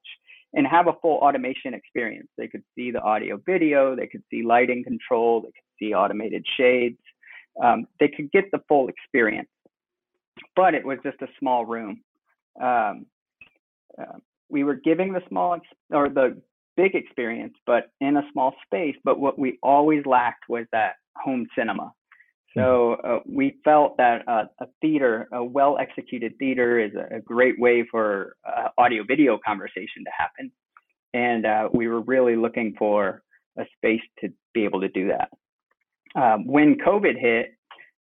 and 0.53 0.65
have 0.65 0.87
a 0.87 0.93
full 1.01 1.17
automation 1.17 1.73
experience. 1.73 2.27
They 2.37 2.47
could 2.47 2.63
see 2.75 2.91
the 2.91 3.01
audio 3.01 3.39
video, 3.45 3.95
they 3.95 4.07
could 4.07 4.23
see 4.31 4.43
lighting 4.43 4.83
control, 4.83 5.41
they 5.41 5.47
could 5.47 5.77
see 5.79 5.93
automated 5.93 6.45
shades. 6.57 6.97
Um, 7.63 7.87
they 7.99 8.07
could 8.07 8.31
get 8.31 8.45
the 8.51 8.59
full 8.67 8.87
experience, 8.87 9.49
but 10.55 10.75
it 10.75 10.85
was 10.85 10.99
just 11.03 11.21
a 11.21 11.27
small 11.39 11.65
room. 11.65 12.01
Um, 12.61 13.05
uh, 13.99 14.17
we 14.49 14.63
were 14.63 14.75
giving 14.75 15.13
the 15.13 15.21
small 15.27 15.55
ex- 15.55 15.67
or 15.91 16.09
the 16.09 16.41
big 16.75 16.95
experience, 16.95 17.55
but 17.65 17.91
in 17.99 18.17
a 18.17 18.23
small 18.31 18.53
space. 18.65 18.95
But 19.03 19.19
what 19.19 19.37
we 19.37 19.57
always 19.61 20.05
lacked 20.05 20.45
was 20.47 20.65
that 20.71 20.93
home 21.15 21.47
cinema. 21.57 21.91
So 22.55 22.97
hmm. 23.01 23.11
uh, 23.11 23.19
we 23.25 23.57
felt 23.63 23.97
that 23.97 24.27
uh, 24.27 24.45
a 24.59 24.67
theater, 24.81 25.27
a 25.31 25.43
well 25.43 25.77
executed 25.79 26.33
theater, 26.39 26.79
is 26.79 26.91
a, 26.95 27.17
a 27.17 27.19
great 27.21 27.59
way 27.59 27.85
for 27.89 28.35
uh, 28.47 28.69
audio 28.77 29.03
video 29.07 29.39
conversation 29.45 30.03
to 30.05 30.11
happen. 30.17 30.51
And 31.13 31.45
uh, 31.45 31.69
we 31.73 31.87
were 31.87 32.01
really 32.01 32.35
looking 32.35 32.75
for 32.77 33.23
a 33.57 33.65
space 33.77 34.01
to 34.21 34.31
be 34.53 34.65
able 34.65 34.81
to 34.81 34.89
do 34.89 35.09
that. 35.09 35.29
Um, 36.19 36.47
when 36.47 36.77
COVID 36.77 37.19
hit, 37.19 37.53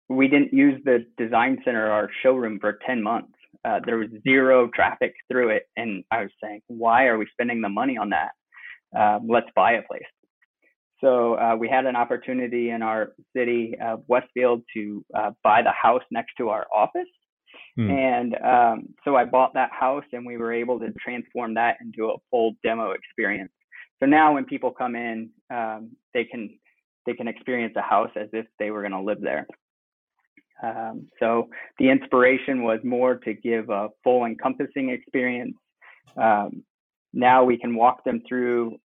we 0.10 0.28
didn't 0.28 0.54
use 0.54 0.82
the 0.86 1.06
design 1.18 1.60
center, 1.66 1.90
our 1.92 2.10
showroom, 2.24 2.60
for 2.60 2.80
10 2.86 3.04
months. 3.04 3.34
Uh, 3.68 3.80
there 3.86 3.98
was 3.98 4.08
zero 4.24 4.70
traffic 4.74 5.14
through 5.30 5.50
it. 5.50 5.64
And 5.76 6.04
I 6.12 6.22
was 6.22 6.32
saying, 6.42 6.62
why 6.68 7.06
are 7.06 7.18
we 7.18 7.28
spending 7.32 7.62
the 7.62 7.70
money 7.70 7.98
on 7.98 8.12
that? 8.12 8.32
Uh, 8.98 9.20
let's 9.28 9.48
buy 9.56 9.74
a 9.74 9.82
place. 9.84 10.04
So 11.02 11.36
uh, 11.36 11.56
we 11.56 11.68
had 11.70 11.86
an 11.86 11.96
opportunity 11.96 12.70
in 12.70 12.82
our 12.82 13.14
city 13.36 13.76
of 13.84 14.04
Westfield 14.08 14.62
to 14.76 15.06
uh, 15.16 15.32
buy 15.44 15.62
the 15.62 15.72
house 15.72 16.02
next 16.12 16.34
to 16.38 16.50
our 16.50 16.66
office. 16.74 17.10
Hmm. 17.76 17.92
And 17.92 18.36
um, 18.44 18.88
so 19.04 19.16
I 19.16 19.26
bought 19.26 19.54
that 19.54 19.72
house 19.72 20.06
and 20.14 20.26
we 20.26 20.38
were 20.38 20.54
able 20.54 20.80
to 20.80 20.92
transform 21.00 21.54
that 21.56 21.78
into 21.82 22.10
a 22.10 22.18
full 22.32 22.54
demo 22.64 22.92
experience. 22.92 23.52
So 24.00 24.06
now 24.06 24.34
when 24.34 24.46
people 24.46 24.72
come 24.72 24.96
in, 24.96 25.30
um, 25.54 25.92
they 26.14 26.24
can 26.24 26.58
they 27.06 27.14
can 27.14 27.28
experience 27.28 27.74
a 27.78 27.82
house 27.82 28.12
as 28.16 28.28
if 28.34 28.46
they 28.60 28.70
were 28.70 28.82
going 28.82 28.92
to 28.92 29.02
live 29.02 29.22
there. 29.22 29.48
Um, 30.64 31.08
so 31.20 31.50
the 31.80 31.90
inspiration 31.90 32.64
was 32.64 32.80
more 32.84 33.16
to 33.16 33.34
give 33.34 33.70
a 33.70 33.90
full 34.04 34.26
encompassing 34.26 34.90
experience. 34.90 35.56
Um, 36.16 36.64
now 37.14 37.44
we 37.44 37.58
can 37.58 37.76
walk 37.76 38.04
them 38.04 38.22
through 38.28 38.78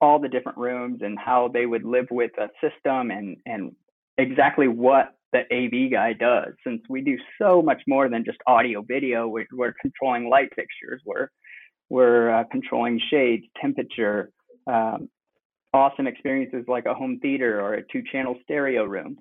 all 0.00 0.18
the 0.18 0.28
different 0.28 0.58
rooms 0.58 1.00
and 1.02 1.18
how 1.18 1.48
they 1.48 1.66
would 1.66 1.84
live 1.84 2.06
with 2.10 2.30
a 2.38 2.48
system 2.60 3.10
and 3.10 3.36
and 3.46 3.72
exactly 4.16 4.68
what 4.68 5.14
the 5.32 5.40
AV 5.52 5.90
guy 5.90 6.12
does. 6.12 6.54
Since 6.64 6.82
we 6.88 7.00
do 7.02 7.16
so 7.40 7.60
much 7.62 7.82
more 7.86 8.08
than 8.08 8.24
just 8.24 8.38
audio 8.46 8.82
video, 8.82 9.28
we're, 9.28 9.46
we're 9.52 9.74
controlling 9.80 10.28
light 10.28 10.48
fixtures, 10.54 11.02
we're 11.04 11.28
we're 11.90 12.30
uh, 12.30 12.44
controlling 12.50 13.00
shades, 13.10 13.44
temperature, 13.60 14.30
um, 14.66 15.08
awesome 15.72 16.06
experiences 16.06 16.64
like 16.68 16.84
a 16.84 16.92
home 16.92 17.18
theater 17.20 17.60
or 17.62 17.74
a 17.74 17.82
two-channel 17.90 18.36
stereo 18.42 18.84
room. 18.84 19.16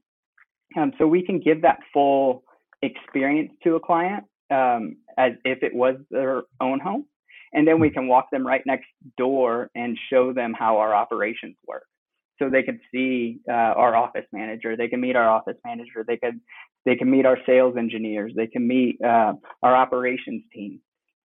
Um, 0.75 0.91
so 0.97 1.07
we 1.07 1.23
can 1.23 1.39
give 1.39 1.61
that 1.61 1.79
full 1.93 2.43
experience 2.81 3.51
to 3.63 3.75
a 3.75 3.79
client 3.79 4.23
um, 4.51 4.97
as 5.17 5.33
if 5.45 5.63
it 5.63 5.73
was 5.73 5.95
their 6.11 6.43
own 6.61 6.79
home. 6.79 7.05
And 7.53 7.67
then 7.67 7.79
we 7.79 7.89
hmm. 7.89 7.93
can 7.95 8.07
walk 8.07 8.29
them 8.31 8.45
right 8.45 8.61
next 8.65 8.87
door 9.17 9.69
and 9.75 9.97
show 10.09 10.33
them 10.33 10.53
how 10.57 10.77
our 10.77 10.93
operations 10.93 11.55
work. 11.67 11.85
So 12.39 12.49
they 12.49 12.61
can 12.61 12.79
see 12.93 13.39
uh, 13.49 13.51
our 13.51 13.95
office 13.95 14.25
manager, 14.31 14.77
they 14.77 14.87
can 14.87 15.01
meet 15.01 15.15
our 15.15 15.27
office 15.27 15.57
manager, 15.65 16.05
they 16.07 16.17
can 16.17 16.39
they 16.85 16.95
can 16.95 17.09
meet 17.09 17.25
our 17.25 17.37
sales 17.47 17.75
engineers, 17.77 18.31
they 18.35 18.45
can 18.45 18.65
meet 18.67 19.01
uh, 19.03 19.33
our 19.63 19.75
operations 19.75 20.43
team. 20.53 20.79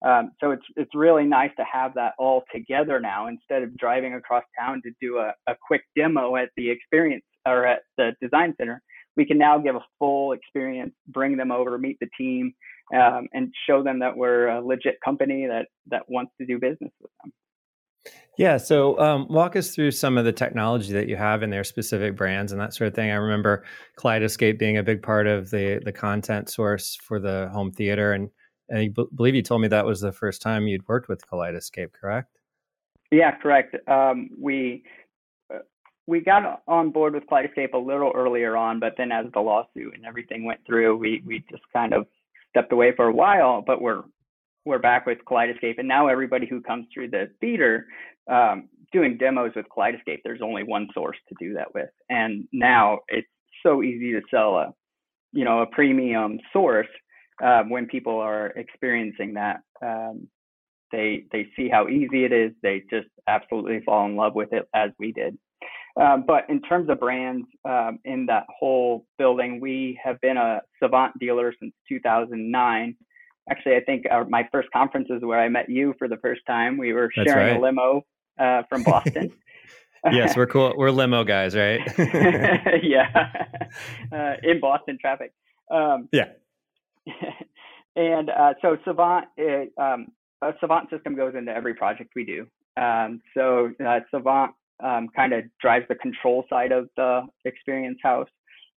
Um, 0.05 0.33
so 0.41 0.53
it's 0.53 0.65
it's 0.75 0.95
really 0.95 1.25
nice 1.25 1.51
to 1.59 1.65
have 1.71 1.93
that 1.95 2.15
all 2.19 2.45
together 2.53 2.99
now 2.99 3.27
instead 3.27 3.63
of 3.63 3.77
driving 3.77 4.15
across 4.15 4.43
town 4.59 4.81
to 4.85 4.91
do 5.03 5.19
a, 5.19 5.35
a 5.47 5.55
quick 5.67 5.83
demo 5.95 6.37
at 6.37 6.49
the 6.57 6.71
experience 6.71 7.25
or 7.47 7.67
at 7.67 7.83
the 7.99 8.13
design 8.23 8.55
center 8.57 8.83
we 9.17 9.27
can 9.27 9.39
now 9.39 9.59
give 9.59 9.75
a 9.75 9.85
full 9.99 10.33
experience, 10.33 10.93
bring 11.09 11.37
them 11.37 11.51
over, 11.51 11.79
meet 11.79 11.99
the 12.01 12.09
team, 12.17 12.55
um, 12.95 13.29
and 13.33 13.53
show 13.67 13.83
them 13.83 13.99
that 14.01 14.17
we're 14.17 14.49
a 14.49 14.65
legit 14.65 14.97
company 15.05 15.47
that 15.47 15.67
that 15.89 16.03
wants 16.09 16.33
to 16.41 16.47
do 16.47 16.59
business 16.59 16.93
with 17.01 17.11
them. 17.23 17.33
Yeah. 18.39 18.57
So, 18.57 18.99
um, 18.99 19.27
walk 19.29 19.57
us 19.57 19.75
through 19.75 19.91
some 19.91 20.17
of 20.17 20.25
the 20.25 20.33
technology 20.33 20.93
that 20.95 21.09
you 21.09 21.17
have 21.17 21.43
in 21.43 21.51
their 21.51 21.65
specific 21.65 22.17
brands 22.17 22.51
and 22.51 22.61
that 22.61 22.75
sort 22.75 22.89
of 22.89 22.95
thing. 22.95 23.11
I 23.11 23.15
remember 23.15 23.65
Kaleidescape 23.99 24.59
being 24.59 24.79
a 24.79 24.83
big 24.83 25.03
part 25.03 25.27
of 25.27 25.51
the 25.51 25.81
the 25.85 25.93
content 25.93 26.49
source 26.49 26.97
for 26.97 27.21
the 27.21 27.51
home 27.53 27.71
theater, 27.71 28.13
and, 28.13 28.31
and 28.69 28.79
I 28.79 28.89
b- 28.89 29.07
believe 29.15 29.35
you 29.35 29.43
told 29.43 29.61
me 29.61 29.69
that 29.69 29.85
was 29.85 30.01
the 30.01 30.13
first 30.13 30.41
time 30.41 30.67
you'd 30.67 30.89
worked 30.89 31.09
with 31.09 31.27
Kaleidescape, 31.27 31.93
correct? 31.93 32.39
Yeah, 33.11 33.37
correct. 33.37 33.77
Um, 33.89 34.31
we 34.41 34.85
we 36.07 36.21
got 36.21 36.63
on 36.67 36.91
board 36.91 37.15
with 37.15 37.25
Kaleidescape 37.27 37.75
a 37.75 37.79
little 37.79 38.13
earlier 38.15 38.57
on, 38.57 38.81
but 38.81 38.95
then 38.99 39.13
as 39.13 39.27
the 39.33 39.41
lawsuit 39.41 39.95
and 39.95 40.05
everything 40.05 40.45
went 40.45 40.61
through, 40.67 40.97
we 40.97 41.23
we 41.27 41.45
just 41.51 41.63
kind 41.73 41.95
of 41.95 42.07
stepped 42.51 42.73
away 42.73 42.93
for 42.95 43.07
a 43.07 43.13
while. 43.13 43.63
But 43.65 43.81
we're 43.81 44.03
we're 44.65 44.79
back 44.79 45.07
with 45.07 45.19
Kaleidescape, 45.29 45.79
and 45.79 45.89
now 45.89 46.09
everybody 46.09 46.47
who 46.47 46.61
comes 46.61 46.87
through 46.93 47.11
the 47.11 47.31
theater 47.41 47.87
um, 48.31 48.69
doing 48.93 49.17
demos 49.17 49.53
with 49.57 49.67
Kaleidescape, 49.77 50.21
there's 50.25 50.43
only 50.43 50.63
one 50.63 50.89
source 50.95 51.17
to 51.29 51.35
do 51.41 51.55
that 51.55 51.73
with, 51.75 51.91
and 52.11 52.47
now 52.53 52.99
it's 53.09 53.29
so 53.63 53.83
easy 53.83 54.13
to 54.13 54.21
sell 54.31 54.57
a 54.57 54.75
you 55.33 55.45
know 55.45 55.61
a 55.61 55.67
premium 55.67 56.39
source 56.53 56.89
uh, 57.43 57.63
when 57.69 57.87
people 57.87 58.19
are 58.19 58.49
experiencing 58.57 59.35
that. 59.35 59.61
Um, 59.85 60.29
they 60.91 61.25
they 61.33 61.49
see 61.57 61.69
how 61.69 61.89
easy 61.89 62.25
it 62.25 62.33
is. 62.33 62.53
They 62.63 62.83
just 62.91 63.09
absolutely 63.29 63.81
fall 63.85 64.07
in 64.07 64.17
love 64.17 64.35
with 64.35 64.53
it 64.53 64.69
as 64.75 64.91
we 64.99 65.13
did. 65.13 65.39
Um, 66.01 66.25
but 66.27 66.49
in 66.49 66.63
terms 66.63 66.89
of 66.89 67.01
brands 67.01 67.47
um, 67.69 67.99
in 68.05 68.27
that 68.27 68.47
whole 68.49 69.07
building, 69.19 69.61
we 69.61 69.99
have 70.03 70.21
been 70.21 70.37
a 70.37 70.61
Savant 70.83 71.19
dealer 71.19 71.55
since 71.61 71.73
2009. 71.89 72.97
Actually, 73.51 73.77
I 73.77 73.81
think 73.81 74.07
our, 74.11 74.25
my 74.25 74.49
first 74.53 74.69
conference 74.73 75.09
is 75.11 75.23
where 75.23 75.41
I 75.41 75.49
met 75.49 75.69
you 75.69 75.95
for 75.99 76.09
the 76.09 76.17
first 76.19 76.43
time. 76.47 76.79
We 76.79 76.93
were 76.93 77.11
That's 77.15 77.29
sharing 77.29 77.49
right. 77.49 77.57
a 77.57 77.61
limo 77.61 78.07
uh, 78.39 78.63
from 78.69 78.83
Boston. 78.85 79.33
yes, 80.11 80.37
we're 80.37 80.47
cool. 80.47 80.73
We're 80.77 80.91
limo 80.91 81.25
guys, 81.25 81.55
right? 81.55 81.81
yeah, 82.83 83.33
uh, 84.13 84.35
in 84.43 84.61
Boston 84.61 84.97
traffic. 85.01 85.33
Um, 85.71 86.09
yeah. 86.13 86.31
and 87.97 88.31
uh, 88.31 88.55
so 88.63 88.79
Savant, 88.85 89.27
it, 89.37 89.73
um, 89.77 90.09
a 90.41 90.53
Savant 90.61 90.89
system 90.89 91.15
goes 91.15 91.35
into 91.37 91.53
every 91.55 91.75
project 91.75 92.13
we 92.17 92.25
do. 92.25 92.47
Um, 92.81 93.21
so 93.35 93.73
uh, 93.85 94.01
Savant 94.11 94.55
um, 94.83 95.09
kind 95.15 95.33
of 95.33 95.45
drives 95.61 95.87
the 95.89 95.95
control 95.97 96.45
side 96.51 96.73
of 96.73 96.89
the 96.97 97.23
experience 97.45 97.99
house. 98.03 98.29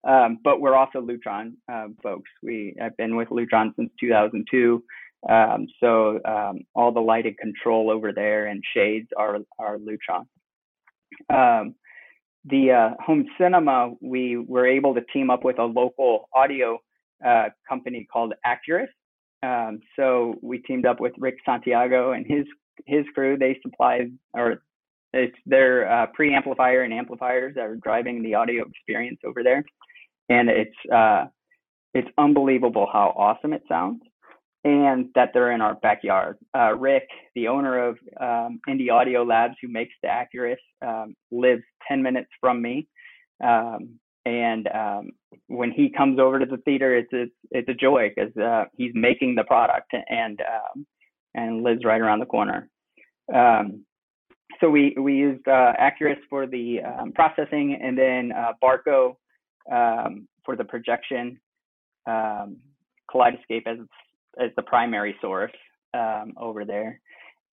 Um, 0.08 0.38
but 0.44 0.62
we're 0.62 0.76
also 0.76 1.02
Lutron 1.02 1.54
um, 1.72 1.96
folks. 2.04 2.30
We 2.44 2.76
have 2.80 2.96
been 2.98 3.16
with 3.16 3.30
Lutron 3.30 3.76
since 3.76 3.90
2002. 4.00 4.84
Um, 5.28 5.66
so 5.80 6.20
um, 6.26 6.60
all 6.76 6.92
the 6.92 7.00
lighted 7.00 7.38
control 7.40 7.90
over 7.90 8.14
there 8.14 8.46
and 8.46 8.64
shades 8.76 9.08
are 9.18 9.40
are 9.58 9.78
Lutron. 9.78 10.26
Um, 11.34 11.76
the 12.48 12.72
uh, 12.72 13.04
home 13.04 13.26
cinema, 13.40 13.94
we 14.02 14.38
were 14.38 14.68
able 14.68 14.94
to 14.94 15.02
team 15.12 15.32
up 15.32 15.44
with 15.44 15.58
a 15.58 15.64
local 15.64 16.30
audio 16.36 16.78
uh, 17.26 17.46
company 17.68 18.08
called 18.12 18.34
Acurus. 18.46 18.90
so 19.96 20.36
we 20.44 20.60
teamed 20.60 20.86
up 20.86 21.00
with 21.00 21.14
Rick 21.18 21.38
Santiago 21.44 22.12
and 22.12 22.28
his 22.28 22.46
his 22.86 23.06
crew. 23.16 23.38
They 23.38 23.58
supplied 23.64 24.12
or 24.34 24.62
it's 25.16 25.38
their 25.46 25.92
uh, 25.92 26.08
preamplifier 26.18 26.84
and 26.84 26.94
amplifiers 26.94 27.56
that 27.56 27.66
are 27.66 27.78
driving 27.78 28.22
the 28.22 28.36
audio 28.36 28.66
experience 28.66 29.20
over 29.26 29.44
there, 29.44 29.64
and 30.30 30.50
it's 30.50 30.92
uh, 30.94 31.26
it's 31.94 32.10
unbelievable 32.18 32.88
how 32.92 33.14
awesome 33.18 33.54
it 33.54 33.64
sounds, 33.68 34.02
and 34.64 35.08
that 35.16 35.32
they're 35.34 35.52
in 35.52 35.62
our 35.62 35.76
backyard. 35.76 36.38
Uh, 36.56 36.74
Rick, 36.76 37.08
the 37.36 37.48
owner 37.48 37.88
of 37.88 37.98
um, 38.20 38.60
Indy 38.68 38.90
Audio 38.90 39.24
Labs, 39.24 39.56
who 39.62 39.70
makes 39.70 39.94
the 40.04 40.10
Acurus, 40.10 40.60
um, 40.86 41.16
lives 41.32 41.64
10 41.88 42.04
minutes 42.04 42.30
from 42.42 42.62
me, 42.62 42.88
um, 43.44 44.00
and 44.26 44.68
um, 44.68 45.12
when 45.48 45.72
he 45.72 45.90
comes 45.90 46.20
over 46.20 46.40
to 46.40 46.46
the 46.46 46.58
theater, 46.58 46.98
it's 46.98 47.14
a, 47.14 47.26
it's 47.52 47.70
a 47.70 47.74
joy 47.74 48.12
because 48.14 48.36
uh, 48.38 48.66
he's 48.76 48.92
making 48.96 49.36
the 49.36 49.44
product 49.44 49.94
and 50.10 50.42
um, 50.42 50.86
and 51.36 51.64
lives 51.64 51.84
right 51.86 52.02
around 52.02 52.20
the 52.20 52.26
corner. 52.26 52.70
Um, 53.34 53.85
so 54.60 54.70
we 54.70 54.96
we 55.00 55.16
used 55.16 55.48
uh, 55.48 55.74
Acurus 55.78 56.18
for 56.30 56.48
the 56.48 56.82
um, 56.82 57.12
processing, 57.14 57.80
and 57.82 57.98
then 57.98 58.32
uh, 58.32 58.54
Barco 58.64 59.16
um, 59.72 60.28
for 60.44 60.56
the 60.56 60.64
projection, 60.64 61.40
um, 62.08 62.58
Kaleidescape 63.12 63.68
as 63.68 63.80
as 64.40 64.52
the 64.56 64.64
primary 64.64 65.16
source 65.22 65.52
um, 65.94 66.34
over 66.38 66.66
there. 66.66 67.00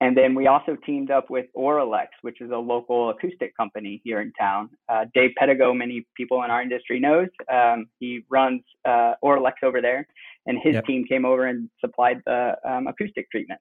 And 0.01 0.17
then 0.17 0.35
we 0.35 0.49
also 0.49 0.77
teamed 0.85 1.13
up 1.13 1.31
with 1.31 1.47
Auralex, 1.57 2.09
which 2.23 2.41
is 2.41 2.51
a 2.51 2.57
local 2.57 3.11
acoustic 3.11 3.57
company 3.57 4.01
here 4.03 4.21
in 4.21 4.33
town. 4.33 4.69
Uh, 4.89 5.05
Dave 5.15 5.31
Pedigo, 5.41 5.77
many 5.77 6.05
people 6.17 6.43
in 6.43 6.51
our 6.51 6.61
industry 6.61 6.99
knows. 6.99 7.29
Um, 7.49 7.87
he 8.01 8.25
runs 8.29 8.63
uh, 8.85 9.15
Auralex 9.23 9.53
over 9.63 9.81
there, 9.81 10.05
and 10.47 10.59
his 10.61 10.75
yep. 10.75 10.87
team 10.87 11.05
came 11.09 11.25
over 11.25 11.47
and 11.47 11.71
supplied 11.81 12.21
the 12.27 12.57
um, 12.69 12.89
acoustic 12.89 13.31
treatment. 13.31 13.61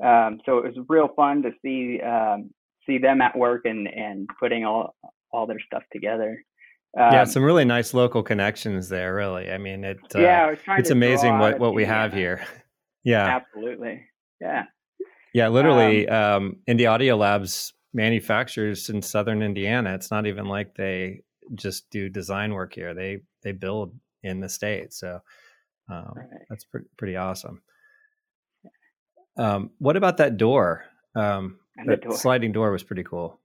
Um, 0.00 0.40
so 0.46 0.58
it 0.58 0.64
was 0.64 0.86
real 0.88 1.08
fun 1.16 1.42
to 1.42 1.50
see 1.60 2.00
um, 2.02 2.50
see 2.86 2.98
them 2.98 3.20
at 3.20 3.36
work 3.36 3.62
and 3.64 3.88
and 3.88 4.28
putting 4.38 4.64
all 4.64 4.94
all 5.32 5.46
their 5.46 5.60
stuff 5.60 5.82
together. 5.92 6.42
yeah, 6.96 7.22
um, 7.22 7.26
some 7.26 7.42
really 7.42 7.64
nice 7.64 7.94
local 7.94 8.22
connections 8.22 8.88
there. 8.88 9.14
Really, 9.14 9.50
I 9.50 9.58
mean, 9.58 9.84
it. 9.84 9.98
Uh, 10.14 10.20
yeah, 10.20 10.54
it's 10.78 10.90
amazing 10.90 11.38
what 11.38 11.58
what 11.58 11.74
we 11.74 11.84
have 11.84 12.12
here. 12.12 12.44
yeah, 13.04 13.40
absolutely. 13.40 14.02
Yeah. 14.40 14.64
Yeah, 15.32 15.48
literally, 15.48 16.08
um, 16.08 16.44
um, 16.44 16.56
Indy 16.68 16.86
Audio 16.86 17.16
Labs 17.16 17.72
manufactures 17.92 18.88
in 18.88 19.02
Southern 19.02 19.42
Indiana. 19.42 19.94
It's 19.94 20.10
not 20.10 20.26
even 20.26 20.46
like 20.46 20.76
they 20.76 21.22
just 21.56 21.90
do 21.90 22.08
design 22.08 22.54
work 22.54 22.72
here. 22.74 22.94
They 22.94 23.20
they 23.42 23.52
build 23.52 23.94
in 24.22 24.40
the 24.40 24.48
state. 24.48 24.92
So 24.92 25.20
um, 25.90 26.12
right. 26.16 26.28
that's 26.48 26.64
pretty 26.64 26.86
pretty 26.96 27.16
awesome. 27.16 27.62
Um, 29.36 29.70
what 29.78 29.96
about 29.96 30.18
that 30.18 30.36
door? 30.36 30.84
Um, 31.16 31.58
that 31.86 32.02
door. 32.02 32.16
sliding 32.16 32.52
door 32.52 32.70
was 32.70 32.82
pretty 32.82 33.04
cool. 33.04 33.40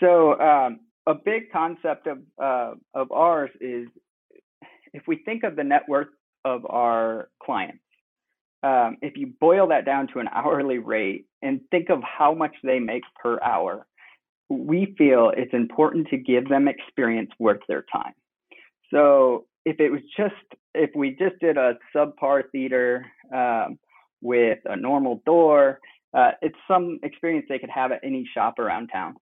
So 0.00 0.38
um, 0.40 0.80
a 1.06 1.14
big 1.14 1.50
concept 1.52 2.06
of 2.06 2.18
uh, 2.42 2.74
of 2.94 3.10
ours 3.12 3.50
is 3.60 3.88
if 4.92 5.02
we 5.06 5.16
think 5.24 5.44
of 5.44 5.56
the 5.56 5.64
net 5.64 5.82
worth 5.88 6.08
of 6.44 6.66
our 6.66 7.30
clients, 7.42 7.78
um, 8.62 8.96
if 9.02 9.16
you 9.16 9.32
boil 9.40 9.68
that 9.68 9.84
down 9.84 10.08
to 10.12 10.18
an 10.18 10.28
hourly 10.32 10.78
rate 10.78 11.26
and 11.42 11.60
think 11.70 11.90
of 11.90 12.00
how 12.02 12.34
much 12.34 12.54
they 12.62 12.78
make 12.78 13.02
per 13.20 13.40
hour, 13.42 13.86
we 14.48 14.94
feel 14.98 15.32
it's 15.36 15.54
important 15.54 16.08
to 16.08 16.16
give 16.16 16.48
them 16.48 16.68
experience 16.68 17.30
worth 17.38 17.60
their 17.68 17.84
time. 17.92 18.12
So 18.92 19.46
if 19.64 19.80
it 19.80 19.90
was 19.90 20.02
just 20.16 20.34
if 20.74 20.90
we 20.94 21.10
just 21.10 21.38
did 21.40 21.56
a 21.56 21.74
subpar 21.94 22.42
theater 22.52 23.06
um, 23.32 23.78
with 24.24 24.58
a 24.64 24.74
normal 24.74 25.22
door. 25.24 25.78
Uh, 26.16 26.32
it's 26.42 26.56
some 26.68 26.98
experience 27.02 27.46
they 27.48 27.58
could 27.58 27.70
have 27.70 27.92
at 27.92 28.00
any 28.04 28.28
shop 28.34 28.58
around 28.58 28.88
town. 28.88 29.14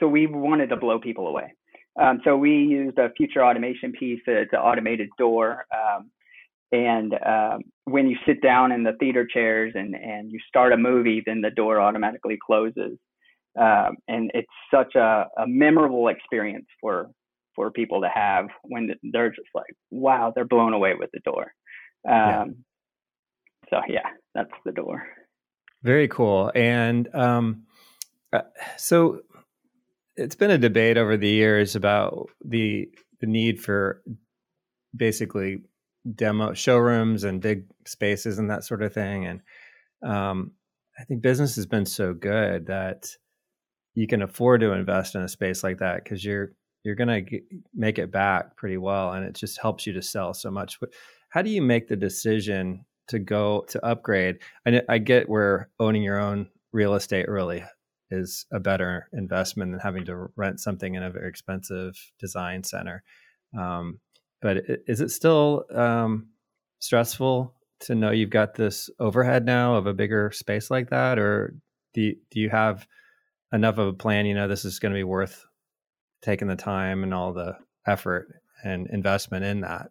So 0.00 0.08
we 0.08 0.26
wanted 0.26 0.68
to 0.68 0.76
blow 0.76 0.98
people 0.98 1.28
away. 1.28 1.52
Um, 2.00 2.20
so 2.24 2.36
we 2.36 2.50
used 2.50 2.98
a 2.98 3.10
future 3.16 3.44
automation 3.44 3.92
piece. 3.92 4.20
It's 4.26 4.52
an 4.52 4.58
automated 4.60 5.08
door. 5.18 5.64
Um, 5.74 6.10
and 6.70 7.14
um, 7.26 7.60
when 7.84 8.08
you 8.08 8.16
sit 8.26 8.40
down 8.42 8.72
in 8.72 8.84
the 8.84 8.92
theater 9.00 9.26
chairs 9.26 9.72
and, 9.74 9.94
and 9.94 10.30
you 10.30 10.38
start 10.46 10.72
a 10.72 10.76
movie, 10.76 11.22
then 11.24 11.40
the 11.40 11.50
door 11.50 11.80
automatically 11.80 12.38
closes. 12.44 12.98
Um, 13.58 13.96
and 14.06 14.30
it's 14.34 14.46
such 14.72 14.94
a, 14.94 15.26
a 15.36 15.46
memorable 15.46 16.08
experience 16.08 16.66
for 16.80 17.10
for 17.56 17.72
people 17.72 18.00
to 18.00 18.08
have 18.08 18.46
when 18.62 18.88
they're 19.10 19.30
just 19.30 19.48
like, 19.52 19.74
wow, 19.90 20.32
they're 20.32 20.44
blown 20.44 20.74
away 20.74 20.94
with 20.96 21.10
the 21.12 21.18
door. 21.24 21.52
Um, 22.06 22.14
yeah 22.14 22.44
so 23.70 23.80
yeah, 23.88 24.08
that's 24.34 24.50
the 24.64 24.72
door. 24.72 25.06
Very 25.82 26.08
cool. 26.08 26.50
And 26.54 27.12
um, 27.14 27.64
uh, 28.32 28.42
so 28.76 29.20
it's 30.16 30.34
been 30.34 30.50
a 30.50 30.58
debate 30.58 30.98
over 30.98 31.16
the 31.16 31.28
years 31.28 31.76
about 31.76 32.28
the 32.44 32.88
the 33.20 33.26
need 33.26 33.60
for 33.60 34.02
basically 34.96 35.58
demo 36.14 36.54
showrooms 36.54 37.24
and 37.24 37.40
big 37.40 37.64
spaces 37.86 38.38
and 38.38 38.50
that 38.50 38.64
sort 38.64 38.82
of 38.82 38.92
thing. 38.92 39.26
And 39.26 39.40
um, 40.02 40.52
I 40.98 41.04
think 41.04 41.22
business 41.22 41.56
has 41.56 41.66
been 41.66 41.86
so 41.86 42.14
good 42.14 42.66
that 42.66 43.08
you 43.94 44.06
can 44.06 44.22
afford 44.22 44.60
to 44.60 44.72
invest 44.72 45.14
in 45.14 45.22
a 45.22 45.28
space 45.28 45.62
like 45.62 45.78
that 45.78 46.04
because 46.04 46.24
you're 46.24 46.52
you're 46.84 46.94
going 46.94 47.26
to 47.26 47.40
make 47.74 47.98
it 47.98 48.12
back 48.12 48.56
pretty 48.56 48.78
well, 48.78 49.12
and 49.12 49.24
it 49.24 49.34
just 49.34 49.60
helps 49.60 49.86
you 49.86 49.92
to 49.94 50.02
sell 50.02 50.32
so 50.32 50.50
much. 50.50 50.78
How 51.28 51.42
do 51.42 51.50
you 51.50 51.60
make 51.60 51.88
the 51.88 51.96
decision 51.96 52.84
to 53.08 53.18
go 53.18 53.64
to 53.68 53.84
upgrade. 53.84 54.38
I, 54.66 54.82
I 54.88 54.98
get 54.98 55.28
where 55.28 55.70
owning 55.78 56.02
your 56.02 56.18
own 56.18 56.48
real 56.72 56.94
estate 56.94 57.28
really 57.28 57.64
is 58.10 58.46
a 58.52 58.60
better 58.60 59.08
investment 59.12 59.72
than 59.72 59.80
having 59.80 60.04
to 60.06 60.28
rent 60.36 60.60
something 60.60 60.94
in 60.94 61.02
a 61.02 61.10
very 61.10 61.28
expensive 61.28 61.94
design 62.18 62.62
center. 62.64 63.02
Um, 63.58 64.00
but 64.40 64.58
is 64.86 65.00
it 65.00 65.10
still 65.10 65.64
um, 65.74 66.28
stressful 66.78 67.54
to 67.80 67.94
know 67.94 68.10
you've 68.10 68.30
got 68.30 68.54
this 68.54 68.90
overhead 68.98 69.44
now 69.44 69.74
of 69.74 69.86
a 69.86 69.94
bigger 69.94 70.30
space 70.30 70.70
like 70.70 70.90
that, 70.90 71.18
or 71.18 71.54
do 71.94 72.00
you, 72.00 72.16
do 72.30 72.40
you 72.40 72.50
have 72.50 72.86
enough 73.52 73.78
of 73.78 73.88
a 73.88 73.92
plan? 73.92 74.26
You 74.26 74.34
know, 74.34 74.48
this 74.48 74.64
is 74.64 74.78
going 74.78 74.92
to 74.92 74.98
be 74.98 75.04
worth 75.04 75.44
taking 76.22 76.48
the 76.48 76.56
time 76.56 77.02
and 77.02 77.14
all 77.14 77.32
the 77.32 77.56
effort 77.86 78.40
and 78.64 78.88
investment 78.88 79.44
in 79.44 79.60
that. 79.60 79.90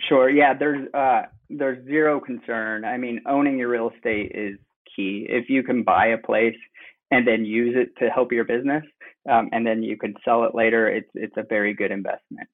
Sure. 0.00 0.28
Yeah. 0.28 0.54
There's 0.58 0.88
uh, 0.94 1.22
there's 1.50 1.84
zero 1.86 2.20
concern. 2.20 2.84
I 2.84 2.96
mean, 2.96 3.22
owning 3.26 3.58
your 3.58 3.68
real 3.68 3.90
estate 3.94 4.32
is 4.34 4.58
key. 4.94 5.26
If 5.28 5.48
you 5.48 5.62
can 5.62 5.82
buy 5.82 6.08
a 6.08 6.18
place 6.18 6.56
and 7.10 7.26
then 7.26 7.44
use 7.44 7.74
it 7.76 7.96
to 8.04 8.10
help 8.10 8.32
your 8.32 8.44
business, 8.44 8.82
um, 9.30 9.48
and 9.52 9.66
then 9.66 9.82
you 9.82 9.96
can 9.96 10.14
sell 10.24 10.44
it 10.44 10.54
later, 10.54 10.88
it's 10.88 11.10
it's 11.14 11.36
a 11.36 11.44
very 11.48 11.74
good 11.74 11.90
investment. 11.90 12.48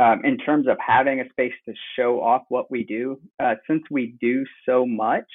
Um, 0.00 0.24
in 0.24 0.38
terms 0.38 0.66
of 0.68 0.76
having 0.84 1.20
a 1.20 1.28
space 1.30 1.52
to 1.66 1.74
show 1.96 2.20
off 2.22 2.42
what 2.48 2.70
we 2.70 2.82
do, 2.84 3.20
uh, 3.42 3.54
since 3.68 3.82
we 3.90 4.14
do 4.20 4.44
so 4.66 4.86
much, 4.86 5.26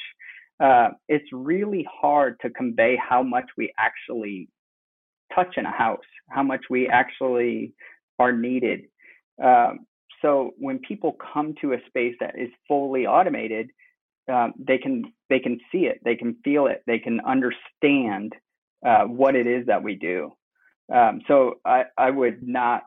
uh, 0.63 0.89
it's 1.07 1.27
really 1.31 1.87
hard 1.91 2.39
to 2.41 2.49
convey 2.49 2.97
how 2.97 3.21
much 3.21 3.45
we 3.55 3.71
actually 3.77 4.49
touch 5.33 5.55
in 5.57 5.65
a 5.65 5.71
house, 5.71 5.99
how 6.29 6.43
much 6.43 6.61
we 6.69 6.87
actually 6.87 7.73
are 8.19 8.31
needed. 8.31 8.81
Um, 9.43 9.85
so 10.21 10.51
when 10.57 10.79
people 10.79 11.15
come 11.33 11.55
to 11.61 11.73
a 11.73 11.77
space 11.87 12.15
that 12.19 12.37
is 12.37 12.49
fully 12.67 13.05
automated, 13.05 13.69
um, 14.31 14.53
they 14.57 14.77
can 14.77 15.13
they 15.29 15.39
can 15.39 15.59
see 15.71 15.85
it, 15.85 15.99
they 16.03 16.15
can 16.15 16.37
feel 16.43 16.67
it, 16.67 16.83
they 16.87 16.99
can 16.99 17.19
understand 17.21 18.33
uh, 18.85 19.03
what 19.03 19.35
it 19.35 19.47
is 19.47 19.65
that 19.67 19.83
we 19.83 19.95
do. 19.95 20.31
Um, 20.93 21.21
so 21.27 21.55
I, 21.65 21.83
I 21.97 22.09
would 22.09 22.47
not 22.47 22.83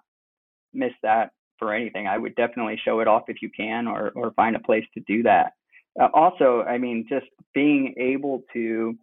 miss 0.72 0.92
that 1.02 1.32
for 1.58 1.74
anything. 1.74 2.06
I 2.06 2.16
would 2.16 2.34
definitely 2.34 2.80
show 2.82 3.00
it 3.00 3.08
off 3.08 3.24
if 3.28 3.42
you 3.42 3.50
can, 3.54 3.86
or 3.86 4.10
or 4.14 4.32
find 4.32 4.56
a 4.56 4.60
place 4.60 4.84
to 4.94 5.00
do 5.06 5.22
that. 5.24 5.52
Uh, 6.00 6.08
also, 6.14 6.62
I 6.62 6.78
mean, 6.78 7.06
just 7.08 7.26
being 7.54 7.94
able 7.98 8.42
to 8.52 8.94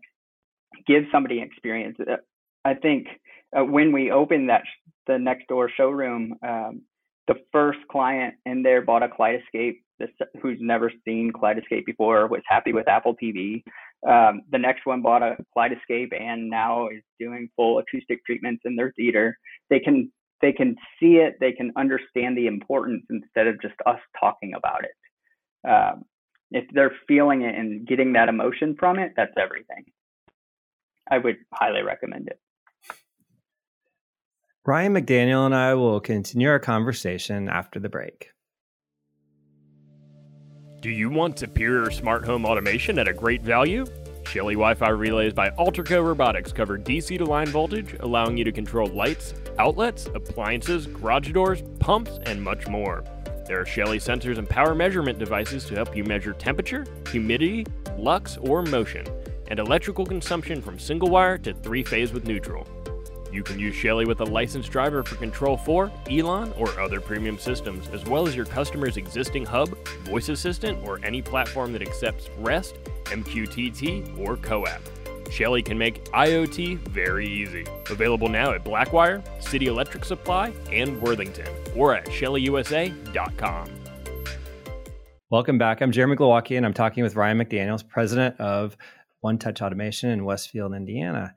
give 0.86 1.04
somebody 1.12 1.42
experience. 1.42 1.98
Uh, 2.00 2.18
I 2.66 2.74
think 2.74 3.08
uh, 3.58 3.64
when 3.64 3.92
we 3.92 4.12
opened 4.12 4.50
that 4.50 4.64
the 5.06 5.18
next 5.18 5.48
door 5.48 5.70
showroom, 5.76 6.36
um, 6.46 6.82
the 7.28 7.36
first 7.52 7.80
client 7.92 8.36
in 8.46 8.64
there 8.64 8.82
bought 8.82 9.04
a 9.04 9.08
Kaleidescape. 9.08 9.82
This, 10.00 10.10
who's 10.42 10.60
never 10.62 10.92
seen 11.06 11.32
Kaleidescape 11.34 11.86
before 11.86 12.28
was 12.28 12.42
happy 12.48 12.72
with 12.72 12.88
Apple 12.88 13.16
TV. 13.22 13.64
Um, 14.08 14.44
the 14.52 14.60
next 14.60 14.86
one 14.86 15.02
bought 15.02 15.24
a 15.24 15.38
Kaleidescape 15.56 16.20
and 16.20 16.50
now 16.50 16.88
is 16.88 17.02
doing 17.20 17.50
full 17.56 17.80
acoustic 17.80 18.24
treatments 18.26 18.62
in 18.66 18.76
their 18.76 18.92
theater. 18.96 19.38
They 19.70 19.80
can 19.80 20.12
they 20.40 20.52
can 20.52 20.76
see 21.00 21.16
it. 21.16 21.36
They 21.40 21.52
can 21.52 21.72
understand 21.76 22.38
the 22.38 22.46
importance 22.46 23.04
instead 23.10 23.48
of 23.48 23.60
just 23.60 23.74
us 23.88 24.00
talking 24.20 24.54
about 24.54 24.84
it. 24.84 25.68
Um, 25.68 26.04
if 26.52 26.66
they're 26.74 26.96
feeling 27.08 27.42
it 27.42 27.56
and 27.56 27.88
getting 27.88 28.14
that 28.14 28.30
emotion 28.30 28.76
from 28.80 29.00
it, 29.00 29.14
that's 29.18 29.34
everything. 29.36 29.86
I 31.10 31.18
would 31.18 31.38
highly 31.54 31.82
recommend 31.82 32.28
it. 32.28 32.40
Ryan 34.68 34.96
McDaniel 34.96 35.46
and 35.46 35.56
I 35.56 35.76
will 35.76 36.02
continue 36.02 36.50
our 36.50 36.60
conversation 36.60 37.48
after 37.48 37.80
the 37.80 37.88
break. 37.88 38.32
Do 40.82 40.90
you 40.90 41.10
want 41.10 41.40
superior 41.40 41.90
smart 41.90 42.26
home 42.26 42.46
automation 42.46 43.00
at 43.00 43.08
a 43.08 43.14
great 43.14 43.42
value? 43.42 43.86
Shelly 44.26 44.56
Wi 44.56 44.74
Fi 44.74 44.90
relays 44.90 45.32
by 45.32 45.52
Allterco 45.52 46.06
Robotics 46.06 46.52
cover 46.52 46.78
DC 46.78 47.18
to 47.18 47.24
line 47.24 47.48
voltage, 47.48 47.96
allowing 48.02 48.36
you 48.36 48.44
to 48.44 48.52
control 48.52 48.90
lights, 48.90 49.34
outlets, 49.58 50.08
appliances, 50.08 50.86
garage 50.86 51.32
doors, 51.32 51.64
pumps, 51.80 52.20
and 52.26 52.44
much 52.44 52.68
more. 52.68 53.06
There 53.46 53.62
are 53.62 53.66
Shelly 53.66 54.00
sensors 54.00 54.38
and 54.38 54.50
power 54.50 54.76
measurement 54.76 55.18
devices 55.18 55.64
to 55.68 55.76
help 55.76 55.96
you 55.96 56.04
measure 56.04 56.34
temperature, 56.34 56.86
humidity, 57.10 57.66
lux, 57.98 58.36
or 58.36 58.64
motion, 58.64 59.06
and 59.48 59.60
electrical 59.62 60.06
consumption 60.06 60.62
from 60.62 60.78
single 60.78 61.10
wire 61.10 61.38
to 61.38 61.54
three 61.54 61.84
phase 61.84 62.12
with 62.12 62.28
neutral. 62.28 62.68
You 63.32 63.44
can 63.44 63.60
use 63.60 63.76
Shelly 63.76 64.06
with 64.06 64.22
a 64.22 64.26
licensed 64.26 64.72
driver 64.72 65.04
for 65.04 65.16
Control 65.16 65.58
4, 65.58 65.92
ELAN, 66.10 66.54
or 66.58 66.80
other 66.80 67.02
premium 67.02 67.38
systems, 67.38 67.88
as 67.90 68.06
well 68.06 68.28
as 68.28 68.36
your 68.36 68.46
customer's 68.46 68.98
existing 68.98 69.46
hub, 69.46 69.70
voice 70.06 70.30
assistant, 70.30 70.82
or 70.84 71.00
any 71.04 71.22
platform 71.22 71.74
that 71.74 71.82
accepts 71.82 72.30
REST, 72.40 72.76
MQTT, 73.06 74.18
or 74.20 74.38
CoAP. 74.38 74.80
Shelly 75.32 75.62
can 75.62 75.78
make 75.78 76.06
IoT 76.12 76.78
very 76.90 77.28
easy. 77.28 77.66
Available 77.90 78.30
now 78.30 78.54
at 78.54 78.64
Blackwire, 78.64 79.22
City 79.44 79.68
Electric 79.68 80.06
Supply, 80.06 80.54
and 80.72 81.02
Worthington, 81.02 81.48
or 81.76 81.94
at 81.94 82.06
shellyusa.com. 82.06 83.70
Welcome 85.30 85.58
back. 85.58 85.82
I'm 85.82 85.92
Jeremy 85.92 86.16
Glowacki, 86.16 86.56
and 86.56 86.66
I'm 86.66 86.74
talking 86.74 87.04
with 87.04 87.18
Ryan 87.18 87.38
McDaniels, 87.38 87.86
president 87.86 88.40
of 88.40 88.78
One 89.20 89.38
Touch 89.38 89.62
Automation 89.62 90.10
in 90.12 90.24
Westfield, 90.24 90.74
Indiana. 90.74 91.36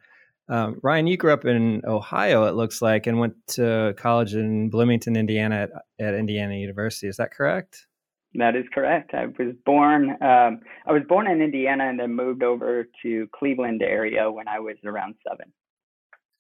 Um, 0.51 0.81
Ryan, 0.83 1.07
you 1.07 1.17
grew 1.17 1.33
up 1.33 1.45
in 1.45 1.81
Ohio, 1.87 2.47
it 2.47 2.57
looks 2.57 2.83
like, 2.83 3.07
and 3.07 3.21
went 3.21 3.35
to 3.51 3.95
college 3.97 4.35
in 4.35 4.69
Bloomington, 4.69 5.15
Indiana, 5.17 5.69
at, 5.99 6.05
at 6.05 6.15
Indiana 6.15 6.57
University. 6.57 7.07
Is 7.07 7.19
that 7.19 7.31
correct? 7.31 7.87
That 8.35 8.57
is 8.57 8.65
correct. 8.75 9.15
I 9.15 9.27
was 9.27 9.55
born. 9.65 10.11
Um, 10.21 10.61
I 10.87 10.93
was 10.93 11.03
born 11.09 11.29
in 11.29 11.41
Indiana 11.41 11.89
and 11.89 12.01
then 12.01 12.15
moved 12.15 12.43
over 12.43 12.87
to 13.03 13.29
Cleveland 13.33 13.83
area 13.83 14.31
when 14.31 14.49
I 14.49 14.59
was 14.59 14.77
around 14.85 15.15
seven. 15.29 15.53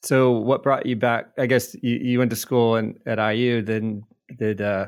So, 0.02 0.32
what 0.32 0.64
brought 0.64 0.86
you 0.86 0.96
back? 0.96 1.26
I 1.38 1.46
guess 1.46 1.76
you, 1.80 1.96
you 1.96 2.18
went 2.18 2.30
to 2.30 2.36
school 2.36 2.76
in, 2.76 2.98
at 3.06 3.18
IU. 3.18 3.62
Then, 3.62 4.02
did 4.38 4.60
uh, 4.60 4.86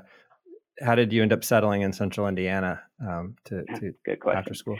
how 0.81 0.95
did 0.95 1.13
you 1.13 1.23
end 1.23 1.33
up 1.33 1.45
settling 1.45 1.83
in 1.83 1.93
Central 1.93 2.27
Indiana 2.29 2.81
um, 3.01 3.37
to, 3.45 3.65
to 3.77 3.93
Good 4.05 4.21
question. 4.21 4.39
after 4.39 4.55
school? 4.55 4.79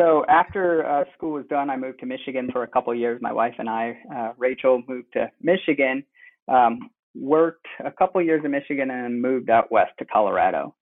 So 0.00 0.24
after 0.28 0.86
uh, 0.86 1.04
school 1.14 1.32
was 1.32 1.44
done, 1.50 1.68
I 1.68 1.76
moved 1.76 2.00
to 2.00 2.06
Michigan 2.06 2.48
for 2.50 2.62
a 2.62 2.66
couple 2.66 2.90
of 2.90 2.98
years. 2.98 3.20
My 3.20 3.32
wife 3.32 3.52
and 3.58 3.68
I, 3.68 3.98
uh, 4.16 4.32
Rachel, 4.38 4.82
moved 4.88 5.12
to 5.12 5.30
Michigan, 5.42 6.02
um, 6.48 6.88
worked 7.14 7.66
a 7.84 7.90
couple 7.90 8.18
of 8.18 8.26
years 8.26 8.42
in 8.42 8.50
Michigan, 8.50 8.90
and 8.90 9.20
moved 9.20 9.50
out 9.50 9.70
west 9.70 9.92
to 9.98 10.06
Colorado. 10.06 10.74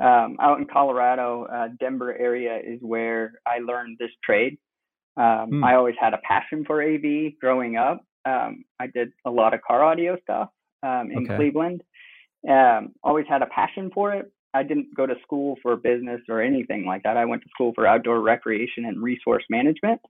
Um, 0.00 0.36
out 0.40 0.58
in 0.58 0.66
Colorado, 0.66 1.44
uh, 1.44 1.68
Denver 1.78 2.16
area 2.16 2.58
is 2.64 2.80
where 2.82 3.34
I 3.46 3.60
learned 3.60 3.98
this 4.00 4.10
trade. 4.24 4.58
Um, 5.16 5.50
Hmm. 5.50 5.64
I 5.64 5.76
always 5.76 5.94
had 6.00 6.12
a 6.12 6.18
passion 6.28 6.64
for 6.64 6.82
AV 6.82 7.38
growing 7.40 7.76
up. 7.76 8.04
Um, 8.24 8.64
I 8.80 8.88
did 8.88 9.12
a 9.24 9.30
lot 9.30 9.54
of 9.54 9.62
car 9.62 9.84
audio 9.84 10.18
stuff 10.22 10.48
um, 10.82 11.12
in 11.12 11.26
Okay. 11.26 11.36
Cleveland. 11.36 11.84
Um, 12.48 12.92
always 13.04 13.26
had 13.28 13.42
a 13.42 13.46
passion 13.46 13.92
for 13.94 14.12
it. 14.14 14.32
I 14.54 14.62
didn't 14.62 14.94
go 14.94 15.04
to 15.06 15.14
school 15.22 15.56
for 15.62 15.76
business 15.76 16.20
or 16.28 16.40
anything 16.40 16.86
like 16.86 17.02
that. 17.02 17.16
I 17.16 17.24
went 17.24 17.42
to 17.42 17.48
school 17.50 17.72
for 17.74 17.86
outdoor 17.86 18.20
recreation 18.20 18.84
and 18.86 19.02
resource 19.02 19.44
management. 19.50 20.00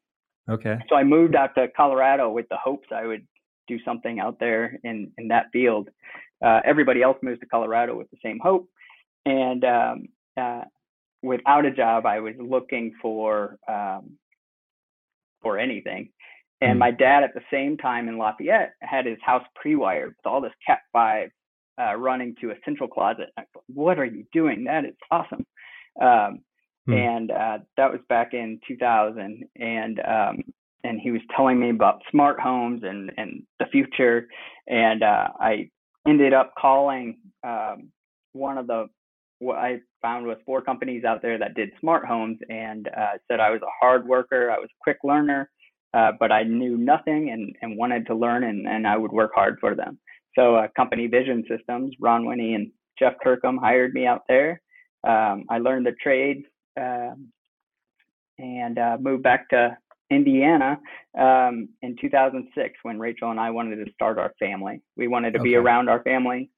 Okay. 0.48 0.76
So 0.88 0.96
I 0.96 1.04
moved 1.04 1.34
out 1.34 1.54
to 1.54 1.68
Colorado 1.74 2.30
with 2.30 2.46
the 2.50 2.58
hopes 2.62 2.88
I 2.94 3.06
would 3.06 3.26
do 3.66 3.78
something 3.84 4.20
out 4.20 4.38
there 4.38 4.78
in, 4.84 5.10
in 5.16 5.28
that 5.28 5.46
field. 5.52 5.88
Uh, 6.44 6.60
everybody 6.64 7.02
else 7.02 7.16
moves 7.22 7.40
to 7.40 7.46
Colorado 7.46 7.96
with 7.96 8.10
the 8.10 8.18
same 8.22 8.38
hope. 8.42 8.68
And 9.24 9.64
um, 9.64 10.08
uh, 10.36 10.64
without 11.22 11.64
a 11.64 11.70
job, 11.70 12.04
I 12.04 12.20
was 12.20 12.34
looking 12.38 12.92
for 13.00 13.58
um, 13.66 14.18
for 15.40 15.58
anything. 15.58 16.10
And 16.60 16.74
Hmm. 16.74 16.78
my 16.78 16.90
dad, 16.90 17.24
at 17.24 17.34
the 17.34 17.42
same 17.50 17.76
time 17.76 18.08
in 18.08 18.18
Lafayette, 18.18 18.74
had 18.80 19.06
his 19.06 19.18
house 19.22 19.44
pre-wired 19.56 20.14
with 20.16 20.26
all 20.26 20.40
this 20.40 20.52
Cat 20.66 20.80
five 20.92 21.30
uh, 21.80 21.94
running 21.96 22.34
to 22.40 22.50
a 22.50 22.54
central 22.64 22.88
closet. 22.88 23.30
I 23.36 23.42
thought, 23.52 23.64
what 23.66 23.98
are 23.98 24.04
you 24.04 24.24
doing? 24.32 24.64
That 24.64 24.84
is 24.84 24.94
awesome. 25.10 25.46
Um, 26.00 26.40
Hmm. 26.86 26.92
And 26.92 27.30
uh, 27.30 27.58
that 27.76 27.90
was 27.90 28.00
back 28.08 28.34
in 28.34 28.60
2000. 28.68 29.44
And 29.56 30.00
um, 30.00 30.42
and 30.82 31.00
he 31.00 31.10
was 31.10 31.22
telling 31.34 31.58
me 31.58 31.70
about 31.70 32.02
smart 32.10 32.38
homes 32.38 32.82
and 32.84 33.10
and 33.16 33.42
the 33.58 33.66
future. 33.66 34.28
And 34.66 35.02
uh, 35.02 35.28
I 35.40 35.70
ended 36.06 36.34
up 36.34 36.52
calling 36.58 37.18
um, 37.42 37.90
one 38.32 38.58
of 38.58 38.66
the 38.66 38.88
what 39.38 39.56
I 39.56 39.80
found 40.02 40.26
was 40.26 40.36
four 40.46 40.62
companies 40.62 41.04
out 41.04 41.22
there 41.22 41.38
that 41.38 41.54
did 41.54 41.70
smart 41.80 42.06
homes 42.06 42.38
and 42.48 42.88
uh, 42.88 43.18
said 43.28 43.40
I 43.40 43.50
was 43.50 43.62
a 43.62 43.74
hard 43.80 44.06
worker, 44.06 44.50
I 44.50 44.58
was 44.58 44.68
a 44.70 44.82
quick 44.82 44.98
learner, 45.02 45.50
uh, 45.92 46.12
but 46.18 46.30
I 46.30 46.44
knew 46.44 46.76
nothing 46.76 47.30
and, 47.30 47.54
and 47.60 47.76
wanted 47.76 48.06
to 48.06 48.14
learn 48.14 48.44
and, 48.44 48.66
and 48.66 48.86
I 48.86 48.96
would 48.96 49.12
work 49.12 49.32
hard 49.34 49.58
for 49.60 49.74
them. 49.74 49.98
So 50.36 50.56
uh, 50.56 50.68
company 50.76 51.06
Vision 51.06 51.44
Systems, 51.48 51.94
Ron 52.00 52.26
Winnie 52.26 52.54
and 52.54 52.70
Jeff 52.98 53.14
Kirkham 53.22 53.56
hired 53.58 53.92
me 53.94 54.06
out 54.06 54.22
there. 54.28 54.60
Um, 55.06 55.44
I 55.48 55.58
learned 55.58 55.86
the 55.86 55.92
trade 56.02 56.44
um, 56.80 57.28
and 58.38 58.78
uh, 58.78 58.96
moved 59.00 59.22
back 59.22 59.48
to 59.50 59.76
Indiana 60.10 60.78
um, 61.18 61.68
in 61.82 61.96
2006 62.00 62.74
when 62.82 62.98
Rachel 62.98 63.30
and 63.30 63.40
I 63.40 63.50
wanted 63.50 63.84
to 63.84 63.92
start 63.92 64.18
our 64.18 64.32
family. 64.38 64.80
We 64.96 65.08
wanted 65.08 65.34
to 65.34 65.40
be 65.40 65.56
around 65.56 65.88
our 65.88 66.02
family 66.02 66.50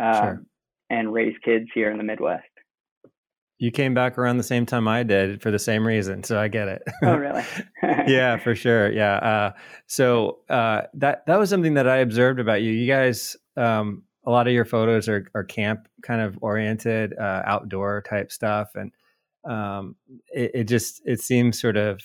um, 0.00 0.14
Sure. 0.14 0.42
and 0.90 1.12
raise 1.12 1.36
kids 1.44 1.66
here 1.74 1.90
in 1.90 1.98
the 1.98 2.04
Midwest. 2.04 2.44
You 3.62 3.70
came 3.70 3.94
back 3.94 4.18
around 4.18 4.38
the 4.38 4.42
same 4.42 4.66
time 4.66 4.88
I 4.88 5.04
did 5.04 5.40
for 5.40 5.52
the 5.52 5.58
same 5.60 5.86
reason, 5.86 6.24
so 6.24 6.36
I 6.36 6.48
get 6.48 6.66
it. 6.66 6.82
Oh, 7.04 7.14
really? 7.16 7.44
yeah, 7.80 8.36
for 8.42 8.56
sure. 8.56 8.90
Yeah. 8.90 9.14
Uh, 9.18 9.52
so 9.86 10.40
uh, 10.50 10.80
that 10.94 11.24
that 11.28 11.38
was 11.38 11.48
something 11.48 11.74
that 11.74 11.86
I 11.86 11.98
observed 11.98 12.40
about 12.40 12.62
you. 12.62 12.72
You 12.72 12.88
guys, 12.88 13.36
um, 13.56 14.02
a 14.26 14.32
lot 14.32 14.48
of 14.48 14.52
your 14.52 14.64
photos 14.64 15.08
are, 15.08 15.30
are 15.36 15.44
camp 15.44 15.86
kind 16.02 16.20
of 16.20 16.36
oriented, 16.42 17.16
uh, 17.16 17.42
outdoor 17.46 18.02
type 18.02 18.32
stuff, 18.32 18.72
and 18.74 18.90
um, 19.48 19.94
it, 20.32 20.50
it 20.54 20.64
just 20.64 21.00
it 21.04 21.20
seems 21.20 21.60
sort 21.60 21.76
of. 21.76 21.98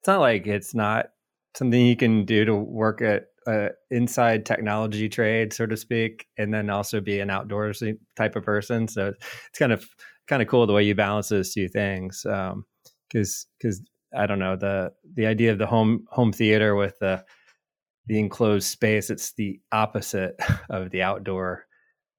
It's 0.00 0.08
not 0.08 0.18
like 0.18 0.48
it's 0.48 0.74
not 0.74 1.10
something 1.54 1.80
you 1.80 1.96
can 1.96 2.24
do 2.24 2.44
to 2.44 2.56
work 2.56 3.02
at 3.02 3.26
uh, 3.46 3.68
inside 3.92 4.44
technology 4.44 5.08
trade, 5.08 5.52
so 5.52 5.64
to 5.64 5.76
speak, 5.76 6.26
and 6.36 6.52
then 6.52 6.70
also 6.70 7.00
be 7.00 7.20
an 7.20 7.28
outdoorsy 7.28 7.98
type 8.16 8.34
of 8.34 8.42
person. 8.42 8.88
So 8.88 9.12
it's 9.48 9.58
kind 9.60 9.70
of 9.70 9.88
kind 10.28 10.42
of 10.42 10.48
cool 10.48 10.66
the 10.66 10.72
way 10.72 10.82
you 10.84 10.94
balance 10.94 11.28
those 11.28 11.52
two 11.52 11.68
things. 11.68 12.24
Um, 12.26 12.64
because 13.08 13.46
because 13.58 13.82
I 14.16 14.26
don't 14.26 14.38
know 14.38 14.56
the 14.56 14.92
the 15.14 15.26
idea 15.26 15.52
of 15.52 15.58
the 15.58 15.66
home 15.66 16.04
home 16.10 16.32
theater 16.32 16.74
with 16.74 16.98
the 17.00 17.24
the 18.06 18.18
enclosed 18.18 18.68
space. 18.68 19.10
It's 19.10 19.32
the 19.34 19.60
opposite 19.72 20.36
of 20.70 20.90
the 20.90 21.02
outdoor 21.02 21.66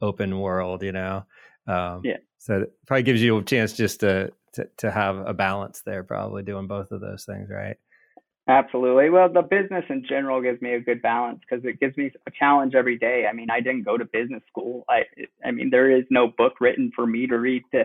open 0.02 0.40
world, 0.40 0.84
you 0.84 0.92
know. 0.92 1.26
Um, 1.68 2.02
Yeah. 2.04 2.18
So 2.38 2.62
it 2.62 2.74
probably 2.88 3.04
gives 3.04 3.22
you 3.22 3.38
a 3.38 3.44
chance 3.44 3.74
just 3.74 4.00
to, 4.02 4.32
to 4.54 4.70
to 4.78 4.92
have 4.92 5.18
a 5.18 5.34
balance 5.34 5.82
there. 5.86 6.04
Probably 6.04 6.44
doing 6.44 6.68
both 6.68 6.92
of 6.92 7.02
those 7.02 7.26
things, 7.26 7.50
right? 7.50 7.78
Absolutely. 8.50 9.12
Well, 9.12 9.32
the 9.32 9.44
business 9.44 9.86
in 9.90 10.04
general 10.10 10.42
gives 10.42 10.60
me 10.60 10.74
a 10.74 10.80
good 10.80 11.04
balance 11.04 11.40
because 11.48 11.64
it 11.66 11.80
gives 11.80 11.96
me 11.98 12.12
a 12.28 12.32
challenge 12.32 12.74
every 12.74 12.98
day. 12.98 13.26
I 13.30 13.34
mean, 13.34 13.52
I 13.52 13.60
didn't 13.60 13.84
go 13.84 13.96
to 13.96 14.06
business 14.06 14.42
school. 14.50 14.86
I, 14.90 15.04
I 15.46 15.52
mean, 15.52 15.70
there 15.70 15.96
is 15.96 16.04
no 16.10 16.30
book 16.36 16.54
written 16.60 16.92
for 16.96 17.06
me 17.06 17.28
to 17.28 17.38
read 17.38 17.62
to, 17.76 17.84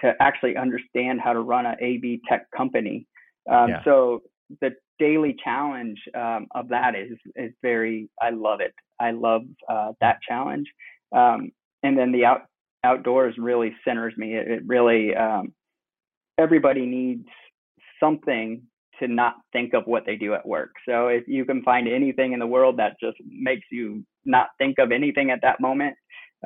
to 0.00 0.14
actually 0.18 0.56
understand 0.56 1.20
how 1.20 1.34
to 1.34 1.40
run 1.40 1.66
an 1.66 1.76
AV 1.82 2.20
tech 2.26 2.50
company. 2.56 3.06
Um, 3.50 3.68
Yeah. 3.68 3.84
So 3.84 4.22
the 4.62 4.70
daily 4.98 5.36
challenge 5.44 5.98
um, 6.14 6.46
of 6.54 6.68
that 6.68 6.94
is 6.94 7.18
is 7.36 7.52
very. 7.60 8.08
I 8.20 8.30
love 8.30 8.60
it. 8.60 8.72
I 8.98 9.10
love 9.10 9.42
uh, 9.68 9.92
that 10.00 10.20
challenge. 10.26 10.68
Um, 11.14 11.52
and 11.82 11.98
then 11.98 12.12
the 12.12 12.24
out 12.24 12.42
outdoors 12.82 13.34
really 13.36 13.74
centers 13.84 14.14
me. 14.16 14.36
It, 14.36 14.48
it 14.48 14.62
really 14.64 15.14
um, 15.14 15.52
everybody 16.38 16.86
needs 16.86 17.28
something 18.00 18.62
to 19.00 19.08
not 19.08 19.34
think 19.52 19.74
of 19.74 19.84
what 19.86 20.04
they 20.06 20.16
do 20.16 20.34
at 20.34 20.46
work. 20.46 20.70
So 20.88 21.08
if 21.08 21.26
you 21.26 21.44
can 21.44 21.62
find 21.62 21.88
anything 21.88 22.32
in 22.32 22.38
the 22.38 22.46
world 22.46 22.78
that 22.78 22.96
just 23.00 23.16
makes 23.26 23.66
you 23.70 24.04
not 24.24 24.48
think 24.58 24.78
of 24.78 24.92
anything 24.92 25.30
at 25.30 25.40
that 25.42 25.60
moment, 25.60 25.96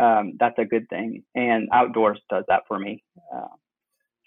um, 0.00 0.34
that's 0.38 0.58
a 0.58 0.64
good 0.64 0.88
thing. 0.88 1.22
And 1.34 1.68
outdoors 1.72 2.18
does 2.30 2.44
that 2.48 2.62
for 2.68 2.78
me. 2.78 3.02
Uh, 3.34 3.48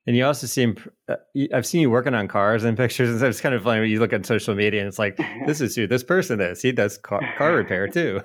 And 0.07 0.15
you 0.15 0.23
also 0.23 0.45
seem, 0.45 0.75
uh, 1.09 1.15
I've 1.53 1.65
seen 1.65 1.81
you 1.81 1.89
working 1.89 2.13
on 2.13 2.27
cars 2.27 2.63
and 2.63 2.77
pictures, 2.83 3.09
and 3.09 3.19
so 3.19 3.27
it's 3.27 3.41
kind 3.41 3.55
of 3.55 3.63
funny 3.63 3.81
when 3.81 3.89
you 3.89 3.99
look 3.99 4.13
at 4.13 4.25
social 4.25 4.53
media 4.53 4.81
and 4.81 4.87
it's 4.87 4.99
like, 4.99 5.17
this 5.47 5.61
is 5.61 5.75
who 5.75 5.87
this 5.87 6.03
person 6.03 6.39
is. 6.41 6.61
He 6.61 6.71
does 6.71 6.97
car, 6.99 7.21
car 7.37 7.55
repair 7.61 7.87
too. 7.87 8.21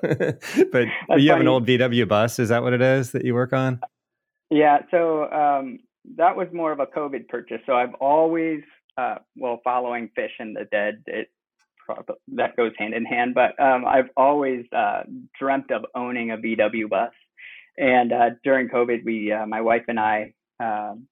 but, 0.72 0.86
you 1.18 1.30
have 1.30 1.40
an 1.40 1.48
old 1.48 1.66
VW 1.66 2.06
bus. 2.06 2.38
Is 2.38 2.50
that 2.50 2.62
what 2.62 2.72
it 2.74 2.82
is 2.82 3.12
that 3.12 3.24
you 3.24 3.34
work 3.34 3.52
on? 3.52 3.80
Yeah, 4.50 4.78
so 4.90 5.30
um, 5.30 5.78
that 6.16 6.36
was 6.36 6.48
more 6.52 6.72
of 6.72 6.80
a 6.80 6.86
COVID 6.86 7.28
purchase. 7.28 7.60
So 7.66 7.72
I've 7.74 7.94
always, 8.00 8.60
uh, 9.00 9.14
well, 9.36 9.60
following 9.64 10.10
Phish 10.16 10.36
and 10.38 10.54
the 10.56 10.66
Dead, 10.70 11.02
it 11.06 11.28
that 12.34 12.56
goes 12.56 12.72
hand 12.78 12.94
in 12.94 13.04
hand. 13.04 13.34
But 13.34 13.58
um, 13.60 13.84
I've 13.84 14.10
always 14.16 14.64
uh, 14.72 15.02
dreamt 15.38 15.70
of 15.72 15.84
owning 15.94 16.30
a 16.30 16.36
VW 16.36 16.88
bus. 16.88 17.10
And 17.78 18.12
uh, 18.12 18.30
during 18.44 18.68
COVID, 18.68 19.04
we, 19.04 19.32
uh, 19.32 19.46
my 19.46 19.60
wife 19.60 19.84
and 19.88 19.98
I, 19.98 20.32
um, 20.60 21.06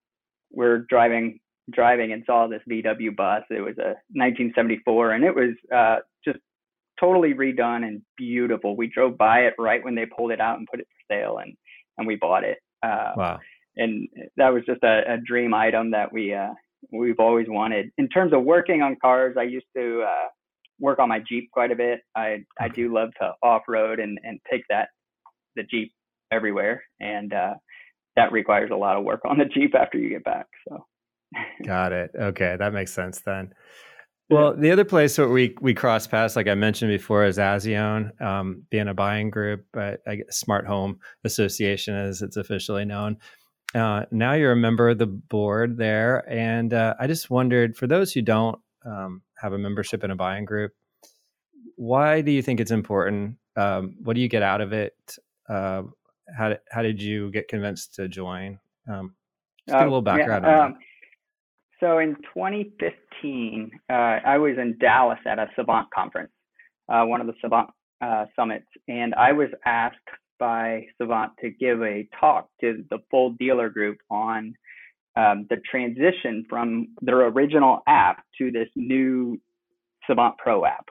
were 0.52 0.86
driving 0.88 1.40
driving 1.70 2.12
and 2.12 2.22
saw 2.26 2.46
this 2.46 2.62
VW 2.70 3.14
bus. 3.14 3.42
It 3.50 3.60
was 3.60 3.76
a 3.78 3.92
1974, 4.14 5.12
and 5.12 5.24
it 5.24 5.34
was 5.34 5.50
uh, 5.74 5.96
just 6.24 6.38
totally 6.98 7.34
redone 7.34 7.86
and 7.86 8.00
beautiful. 8.16 8.74
We 8.76 8.86
drove 8.86 9.18
by 9.18 9.40
it 9.40 9.54
right 9.58 9.84
when 9.84 9.94
they 9.94 10.06
pulled 10.06 10.30
it 10.30 10.40
out 10.40 10.58
and 10.58 10.66
put 10.70 10.80
it 10.80 10.86
for 10.88 11.14
sale, 11.14 11.38
and 11.38 11.54
and 11.98 12.06
we 12.06 12.16
bought 12.16 12.44
it. 12.44 12.58
Uh, 12.82 13.12
Wow. 13.16 13.40
and 13.76 14.08
that 14.36 14.50
was 14.54 14.62
just 14.64 14.82
a, 14.82 15.02
a 15.14 15.16
dream 15.18 15.52
item 15.52 15.90
that 15.90 16.12
we 16.12 16.32
uh, 16.32 16.54
we've 16.92 17.18
always 17.18 17.46
wanted. 17.48 17.90
In 17.98 18.08
terms 18.08 18.32
of 18.32 18.44
working 18.44 18.82
on 18.82 18.96
cars, 19.00 19.36
I 19.38 19.44
used 19.44 19.66
to 19.76 20.02
uh, 20.02 20.28
work 20.78 20.98
on 20.98 21.08
my 21.08 21.20
Jeep 21.28 21.50
quite 21.52 21.70
a 21.72 21.76
bit. 21.76 22.00
I 22.16 22.28
okay. 22.28 22.44
I 22.60 22.68
do 22.68 22.92
love 22.92 23.10
to 23.20 23.32
off 23.42 23.62
road 23.68 24.00
and 24.00 24.18
and 24.22 24.40
take 24.50 24.62
that 24.70 24.88
the 25.56 25.62
Jeep 25.64 25.92
everywhere, 26.30 26.82
and 27.00 27.32
uh, 27.32 27.54
that 28.16 28.32
requires 28.32 28.70
a 28.72 28.76
lot 28.76 28.96
of 28.96 29.04
work 29.04 29.20
on 29.24 29.38
the 29.38 29.44
Jeep 29.54 29.74
after 29.74 29.98
you 29.98 30.10
get 30.10 30.24
back. 30.24 30.46
So. 30.68 30.84
Got 31.64 31.92
it. 31.92 32.10
Okay, 32.18 32.56
that 32.58 32.72
makes 32.72 32.92
sense 32.92 33.20
then. 33.20 33.52
Well, 34.30 34.54
the 34.54 34.70
other 34.70 34.84
place 34.84 35.16
where 35.16 35.28
we 35.28 35.56
we 35.60 35.72
cross 35.72 36.06
paths, 36.06 36.36
like 36.36 36.48
I 36.48 36.54
mentioned 36.54 36.90
before, 36.90 37.24
is 37.24 37.38
Azione, 37.38 38.20
um, 38.20 38.62
being 38.70 38.88
a 38.88 38.94
buying 38.94 39.30
group, 39.30 39.64
but 39.72 40.00
I 40.06 40.16
guess 40.16 40.36
Smart 40.36 40.66
Home 40.66 40.98
Association, 41.24 41.94
as 41.94 42.20
it's 42.20 42.36
officially 42.36 42.84
known. 42.84 43.16
Uh, 43.74 44.04
now 44.10 44.32
you're 44.32 44.52
a 44.52 44.56
member 44.56 44.88
of 44.88 44.98
the 44.98 45.06
board 45.06 45.76
there, 45.76 46.24
and 46.28 46.72
uh, 46.72 46.94
I 46.98 47.06
just 47.06 47.28
wondered, 47.28 47.76
for 47.76 47.86
those 47.86 48.12
who 48.12 48.22
don't 48.22 48.58
um, 48.84 49.22
have 49.36 49.52
a 49.52 49.58
membership 49.58 50.04
in 50.04 50.10
a 50.10 50.16
buying 50.16 50.44
group, 50.44 50.72
why 51.76 52.22
do 52.22 52.32
you 52.32 52.42
think 52.42 52.60
it's 52.60 52.70
important? 52.70 53.36
Um, 53.56 53.96
what 54.02 54.14
do 54.14 54.20
you 54.20 54.28
get 54.28 54.42
out 54.42 54.60
of 54.60 54.72
it? 54.72 54.94
Uh, 55.48 55.82
how 56.36 56.56
how 56.70 56.82
did 56.82 57.00
you 57.00 57.30
get 57.30 57.48
convinced 57.48 57.94
to 57.94 58.08
join? 58.08 58.58
Um, 58.90 59.14
just 59.66 59.74
get 59.74 59.80
a 59.80 59.82
uh, 59.82 59.84
little 59.84 60.02
background 60.02 60.44
yeah, 60.44 60.50
on 60.50 60.56
that. 60.56 60.64
Um, 60.64 60.78
so 61.80 61.98
in 61.98 62.16
2015, 62.34 63.70
uh, 63.88 63.92
I 63.92 64.38
was 64.38 64.56
in 64.58 64.76
Dallas 64.78 65.18
at 65.26 65.38
a 65.38 65.48
Savant 65.54 65.88
conference, 65.94 66.32
uh, 66.88 67.04
one 67.04 67.20
of 67.20 67.26
the 67.26 67.34
Savant 67.40 67.70
uh, 68.00 68.24
summits, 68.34 68.66
and 68.88 69.14
I 69.14 69.32
was 69.32 69.48
asked 69.64 69.96
by 70.38 70.86
Savant 71.00 71.32
to 71.40 71.50
give 71.50 71.82
a 71.82 72.08
talk 72.18 72.48
to 72.60 72.84
the 72.90 72.98
full 73.10 73.30
dealer 73.38 73.68
group 73.68 73.98
on 74.10 74.54
um, 75.16 75.46
the 75.50 75.56
transition 75.70 76.44
from 76.48 76.88
their 77.00 77.26
original 77.26 77.80
app 77.86 78.24
to 78.38 78.50
this 78.50 78.68
new 78.76 79.40
Savant 80.06 80.36
Pro 80.38 80.64
app, 80.64 80.86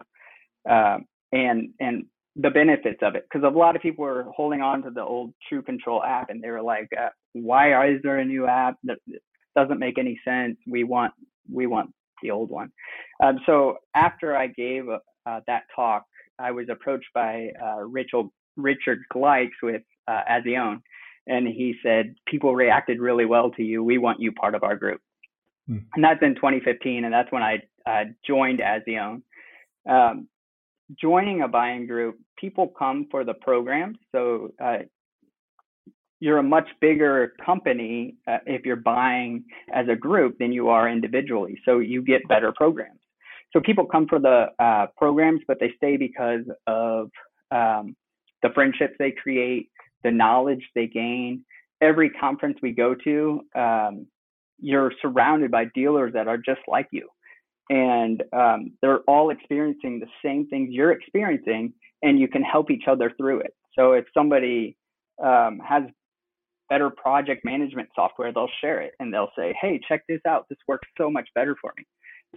um, 0.69 1.05
and 1.31 1.69
and 1.79 2.05
the 2.35 2.49
benefits 2.49 2.99
of 3.01 3.15
it. 3.15 3.25
Because 3.31 3.45
a 3.45 3.57
lot 3.57 3.75
of 3.75 3.81
people 3.81 4.03
were 4.03 4.25
holding 4.35 4.61
on 4.61 4.83
to 4.83 4.91
the 4.91 5.01
old 5.01 5.33
True 5.47 5.61
Control 5.61 6.03
app, 6.03 6.29
and 6.29 6.43
they 6.43 6.49
were 6.49 6.61
like, 6.61 6.89
uh, 6.99 7.09
"Why 7.33 7.87
is 7.89 8.01
there 8.03 8.19
a 8.19 8.25
new 8.25 8.45
app 8.47 8.75
that 8.83 8.97
doesn't 9.57 9.79
make 9.79 9.97
any 9.97 10.19
sense. 10.23 10.55
We 10.67 10.83
want 10.83 11.13
we 11.51 11.67
want 11.67 11.91
the 12.21 12.31
old 12.31 12.49
one. 12.49 12.71
Um, 13.23 13.39
so 13.45 13.77
after 13.95 14.35
I 14.35 14.47
gave 14.47 14.87
uh, 14.89 15.39
that 15.47 15.63
talk, 15.75 16.03
I 16.39 16.51
was 16.51 16.67
approached 16.69 17.09
by 17.13 17.49
uh, 17.63 17.81
Rachel, 17.81 18.31
Richard 18.57 18.99
Glikes 19.13 19.55
with 19.61 19.83
uh, 20.07 20.23
and 21.27 21.47
he 21.47 21.75
said 21.83 22.15
people 22.25 22.55
reacted 22.55 22.99
really 22.99 23.25
well 23.25 23.51
to 23.51 23.63
you. 23.63 23.83
We 23.83 23.97
want 23.97 24.19
you 24.19 24.31
part 24.31 24.55
of 24.55 24.63
our 24.63 24.75
group. 24.75 25.01
Hmm. 25.67 25.79
And 25.95 26.03
that's 26.03 26.21
in 26.21 26.35
2015, 26.35 27.03
and 27.03 27.13
that's 27.13 27.31
when 27.31 27.43
I 27.43 27.59
uh, 27.85 28.05
joined 28.25 28.59
Azione. 28.59 29.21
Um, 29.89 30.27
joining 30.99 31.41
a 31.41 31.47
buying 31.47 31.87
group, 31.87 32.17
people 32.37 32.67
come 32.67 33.07
for 33.11 33.23
the 33.23 33.33
programs. 33.33 33.97
So 34.13 34.51
uh, 34.63 34.79
you're 36.19 36.37
a 36.37 36.43
much 36.43 36.67
bigger 36.81 37.33
company 37.45 38.15
uh, 38.27 38.37
if 38.45 38.65
you're 38.65 38.75
buying 38.77 39.43
as 39.73 39.87
a 39.89 39.95
group 39.95 40.37
than 40.39 40.51
you 40.51 40.69
are 40.69 40.89
individually. 40.89 41.59
So 41.65 41.79
you 41.79 42.01
get 42.01 42.27
better 42.27 42.53
programs. 42.55 42.99
So 43.53 43.61
people 43.61 43.85
come 43.85 44.07
for 44.07 44.19
the 44.19 44.47
uh, 44.59 44.87
programs, 44.97 45.41
but 45.47 45.57
they 45.59 45.71
stay 45.77 45.97
because 45.97 46.41
of 46.65 47.09
um, 47.51 47.95
the 48.43 48.49
friendships 48.53 48.95
they 48.99 49.11
create, 49.11 49.69
the 50.03 50.11
knowledge 50.11 50.63
they 50.75 50.87
gain. 50.87 51.43
Every 51.81 52.09
conference 52.09 52.57
we 52.61 52.71
go 52.71 52.95
to, 53.03 53.41
um, 53.55 54.07
you're 54.59 54.91
surrounded 55.01 55.51
by 55.51 55.65
dealers 55.75 56.13
that 56.13 56.27
are 56.27 56.37
just 56.37 56.61
like 56.67 56.87
you. 56.91 57.07
And 57.69 58.23
um, 58.33 58.71
they're 58.81 59.01
all 59.07 59.29
experiencing 59.29 59.99
the 59.99 60.07
same 60.23 60.47
things 60.47 60.69
you're 60.71 60.91
experiencing, 60.91 61.73
and 62.01 62.19
you 62.19 62.27
can 62.27 62.41
help 62.41 62.71
each 62.71 62.85
other 62.87 63.11
through 63.17 63.41
it. 63.41 63.53
So 63.77 63.91
if 63.91 64.05
somebody 64.13 64.77
um, 65.23 65.59
has 65.67 65.83
better 66.69 66.89
project 66.89 67.45
management 67.45 67.89
software, 67.95 68.33
they'll 68.33 68.49
share 68.61 68.81
it 68.81 68.93
and 68.99 69.13
they'll 69.13 69.31
say, 69.37 69.55
hey, 69.61 69.79
check 69.87 70.03
this 70.07 70.21
out. 70.27 70.45
This 70.49 70.57
works 70.67 70.87
so 70.97 71.09
much 71.09 71.29
better 71.35 71.55
for 71.61 71.73
me. 71.77 71.85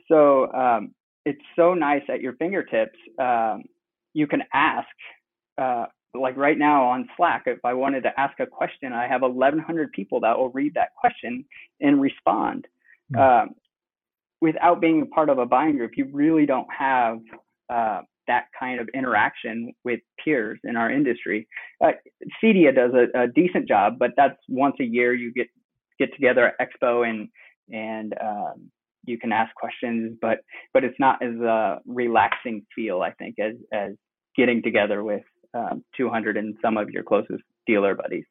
So 0.09 0.53
um, 0.53 0.95
it's 1.25 1.41
so 1.57 1.75
nice 1.75 2.03
at 2.09 2.21
your 2.21 2.35
fingertips. 2.35 2.99
Um, 3.19 3.65
you 4.15 4.27
can 4.27 4.43
ask, 4.53 4.89
uh, 5.61 5.87
like 6.15 6.37
right 6.37 6.59
now 6.59 6.85
on 6.85 7.09
Slack, 7.17 7.45
if 7.47 7.59
I 7.65 7.75
wanted 7.75 8.03
to 8.03 8.21
ask 8.21 8.39
a 8.41 8.47
question, 8.47 8.93
I 8.93 9.07
have 9.07 9.23
1,100 9.23 9.93
people 9.93 10.21
that 10.21 10.37
will 10.37 10.51
read 10.51 10.75
that 10.75 10.89
question 10.99 11.45
and 11.81 12.01
respond. 12.01 12.67
Mm-hmm. 13.13 13.49
Um, 13.49 13.55
without 14.41 14.81
being 14.81 15.03
a 15.03 15.07
part 15.07 15.29
of 15.29 15.39
a 15.39 15.47
buying 15.47 15.77
group, 15.77 15.93
you 15.97 16.09
really 16.13 16.47
don't 16.47 16.67
have 16.77 17.19
uh, 17.73 18.01
that 18.27 18.47
kind 18.59 18.81
of 18.81 18.89
interaction 18.95 19.73
with 19.85 20.01
peers 20.25 20.59
in 20.65 20.77
our 20.77 20.91
industry. 20.91 21.47
Uh, 21.83 21.93
CEDIA 22.43 22.75
does 22.75 22.93
a, 22.95 23.23
a, 23.23 23.27
decent 23.29 23.69
job, 23.69 23.97
but 23.99 24.13
that's 24.17 24.39
once 24.49 24.77
a 24.81 24.85
year 24.85 25.15
you 25.15 25.33
get 25.33 25.49
get 25.99 26.13
together 26.15 26.47
at 26.47 26.55
Expo 26.59 27.09
and 27.09 27.29
and 27.73 28.15
um, 28.21 28.71
you 29.05 29.19
can 29.19 29.33
ask 29.33 29.55
questions, 29.55 30.17
but 30.21 30.39
but 30.73 30.85
it's 30.85 30.99
not 30.99 31.23
as 31.23 31.35
a 31.35 31.79
relaxing 31.87 32.67
feel, 32.75 33.03
I 33.03 33.13
think, 33.13 33.37
as 33.39 33.55
as 33.73 33.93
getting 34.37 34.63
together 34.63 35.03
with 35.03 35.23
um, 35.55 35.85
200 35.97 36.37
and 36.37 36.57
some 36.63 36.77
of 36.77 36.91
your 36.91 37.03
closest 37.03 37.43
dealer 37.67 37.95
buddies. 37.95 38.25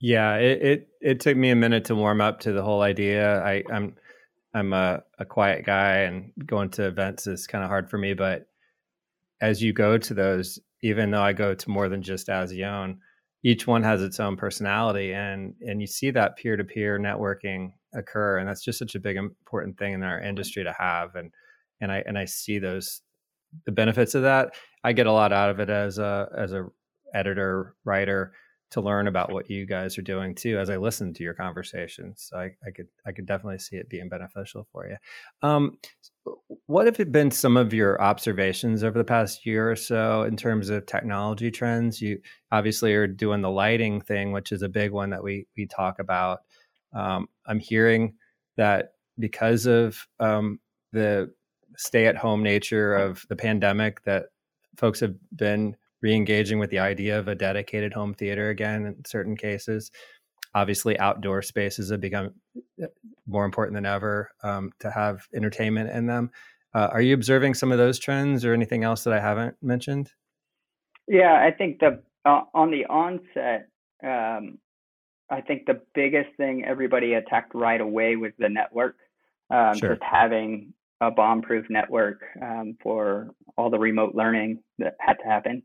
Yeah, 0.00 0.36
it, 0.36 0.62
it, 0.62 0.88
it 1.00 1.20
took 1.20 1.36
me 1.36 1.50
a 1.50 1.56
minute 1.56 1.86
to 1.86 1.94
warm 1.94 2.20
up 2.20 2.40
to 2.40 2.52
the 2.52 2.62
whole 2.62 2.82
idea. 2.82 3.42
I, 3.42 3.64
I'm 3.72 3.96
I'm 4.54 4.72
a, 4.72 5.02
a 5.18 5.24
quiet 5.24 5.66
guy, 5.66 5.98
and 5.98 6.32
going 6.46 6.70
to 6.70 6.86
events 6.86 7.26
is 7.26 7.46
kind 7.46 7.62
of 7.62 7.68
hard 7.68 7.90
for 7.90 7.98
me. 7.98 8.14
But 8.14 8.46
as 9.40 9.62
you 9.62 9.72
go 9.72 9.98
to 9.98 10.14
those, 10.14 10.58
even 10.82 11.10
though 11.10 11.22
I 11.22 11.32
go 11.32 11.54
to 11.54 11.70
more 11.70 11.88
than 11.88 12.02
just 12.02 12.28
Azione, 12.28 12.98
each 13.42 13.66
one 13.66 13.82
has 13.82 14.02
its 14.02 14.20
own 14.20 14.36
personality 14.36 15.12
and 15.12 15.54
and 15.60 15.80
you 15.80 15.86
see 15.86 16.10
that 16.10 16.36
peer-to-peer 16.36 16.98
networking 16.98 17.72
occur 17.94 18.38
and 18.38 18.48
that's 18.48 18.64
just 18.64 18.78
such 18.78 18.94
a 18.94 19.00
big 19.00 19.16
important 19.16 19.78
thing 19.78 19.94
in 19.94 20.02
our 20.02 20.20
industry 20.20 20.64
to 20.64 20.74
have 20.76 21.14
and 21.14 21.30
and 21.80 21.92
I 21.92 22.02
and 22.06 22.18
I 22.18 22.24
see 22.24 22.58
those 22.58 23.00
the 23.64 23.72
benefits 23.72 24.14
of 24.14 24.22
that. 24.22 24.54
I 24.84 24.92
get 24.92 25.06
a 25.06 25.12
lot 25.12 25.32
out 25.32 25.50
of 25.50 25.60
it 25.60 25.70
as 25.70 25.98
a 25.98 26.28
as 26.36 26.52
a 26.52 26.66
editor 27.14 27.74
writer 27.84 28.32
to 28.70 28.82
learn 28.82 29.08
about 29.08 29.32
what 29.32 29.48
you 29.48 29.64
guys 29.64 29.96
are 29.96 30.02
doing 30.02 30.34
too 30.34 30.58
as 30.58 30.68
I 30.68 30.76
listen 30.76 31.14
to 31.14 31.22
your 31.22 31.32
conversations. 31.32 32.28
So 32.28 32.38
I, 32.38 32.50
I 32.66 32.70
could 32.70 32.88
I 33.06 33.12
could 33.12 33.26
definitely 33.26 33.58
see 33.58 33.76
it 33.76 33.88
being 33.88 34.08
beneficial 34.08 34.66
for 34.72 34.86
you. 34.86 34.96
Um, 35.40 35.78
what 36.66 36.84
have 36.84 37.10
been 37.10 37.30
some 37.30 37.56
of 37.56 37.72
your 37.72 38.00
observations 38.00 38.84
over 38.84 38.98
the 38.98 39.04
past 39.04 39.46
year 39.46 39.70
or 39.70 39.76
so 39.76 40.22
in 40.24 40.36
terms 40.36 40.68
of 40.68 40.84
technology 40.84 41.50
trends? 41.50 42.02
You 42.02 42.20
obviously 42.52 42.92
are 42.94 43.06
doing 43.06 43.40
the 43.40 43.50
lighting 43.50 44.02
thing, 44.02 44.32
which 44.32 44.52
is 44.52 44.60
a 44.60 44.68
big 44.68 44.92
one 44.92 45.10
that 45.10 45.24
we 45.24 45.46
we 45.56 45.66
talk 45.66 45.98
about. 45.98 46.40
Um, 46.92 47.28
I'm 47.46 47.60
hearing 47.60 48.16
that 48.56 48.92
because 49.18 49.64
of 49.66 50.06
um, 50.20 50.60
the 50.92 51.32
stay-at-home 51.76 52.42
nature 52.42 52.94
of 52.94 53.24
the 53.28 53.36
pandemic, 53.36 54.02
that 54.04 54.26
folks 54.78 55.00
have 55.00 55.14
been 55.36 55.76
re-engaging 56.00 56.58
with 56.58 56.70
the 56.70 56.78
idea 56.78 57.18
of 57.18 57.28
a 57.28 57.34
dedicated 57.34 57.92
home 57.92 58.14
theater 58.14 58.50
again 58.50 58.86
in 58.86 59.04
certain 59.04 59.36
cases. 59.36 59.90
Obviously 60.54 60.98
outdoor 60.98 61.42
spaces 61.42 61.90
have 61.90 62.00
become 62.00 62.30
uh, 62.82 62.86
more 63.26 63.44
important 63.44 63.74
than 63.74 63.84
ever 63.84 64.30
um, 64.42 64.70
to 64.78 64.90
have 64.90 65.26
entertainment 65.34 65.90
in 65.90 66.06
them. 66.06 66.30
Uh, 66.74 66.88
are 66.92 67.00
you 67.00 67.14
observing 67.14 67.54
some 67.54 67.72
of 67.72 67.78
those 67.78 67.98
trends 67.98 68.44
or 68.44 68.54
anything 68.54 68.84
else 68.84 69.04
that 69.04 69.12
i 69.12 69.20
haven't 69.20 69.56
mentioned? 69.62 70.12
Yeah 71.06 71.34
i 71.34 71.50
think 71.50 71.80
the 71.80 72.02
uh, 72.24 72.42
on 72.54 72.70
the 72.70 72.84
onset 72.86 73.68
um, 74.04 74.58
i 75.30 75.40
think 75.40 75.66
the 75.66 75.80
biggest 75.94 76.28
thing 76.36 76.64
everybody 76.64 77.14
attacked 77.14 77.54
right 77.54 77.80
away 77.80 78.16
was 78.16 78.32
the 78.38 78.48
network 78.48 78.96
um, 79.50 79.76
sure. 79.78 79.90
just 79.90 80.02
having 80.02 80.74
a 81.00 81.10
bomb-proof 81.10 81.66
network 81.70 82.20
um, 82.42 82.76
for 82.82 83.30
all 83.56 83.70
the 83.70 83.78
remote 83.78 84.14
learning 84.14 84.58
that 84.78 84.96
had 85.00 85.14
to 85.14 85.24
happen 85.24 85.62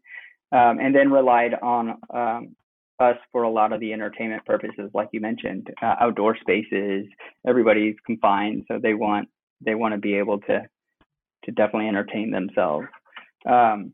um, 0.53 0.79
and 0.79 0.95
then 0.95 1.11
relied 1.11 1.55
on 1.61 1.97
um, 2.13 2.55
us 2.99 3.17
for 3.31 3.43
a 3.43 3.49
lot 3.49 3.73
of 3.73 3.79
the 3.79 3.91
entertainment 3.91 4.45
purposes, 4.45 4.91
like 4.93 5.09
you 5.11 5.19
mentioned, 5.19 5.67
uh, 5.81 5.95
outdoor 5.99 6.37
spaces. 6.37 7.07
Everybody's 7.47 7.95
confined, 8.05 8.63
so 8.67 8.79
they 8.81 8.93
want 8.93 9.27
they 9.61 9.75
want 9.75 9.93
to 9.93 9.97
be 9.97 10.15
able 10.15 10.39
to 10.41 10.61
to 11.45 11.51
definitely 11.51 11.87
entertain 11.87 12.31
themselves. 12.31 12.87
Um, 13.45 13.93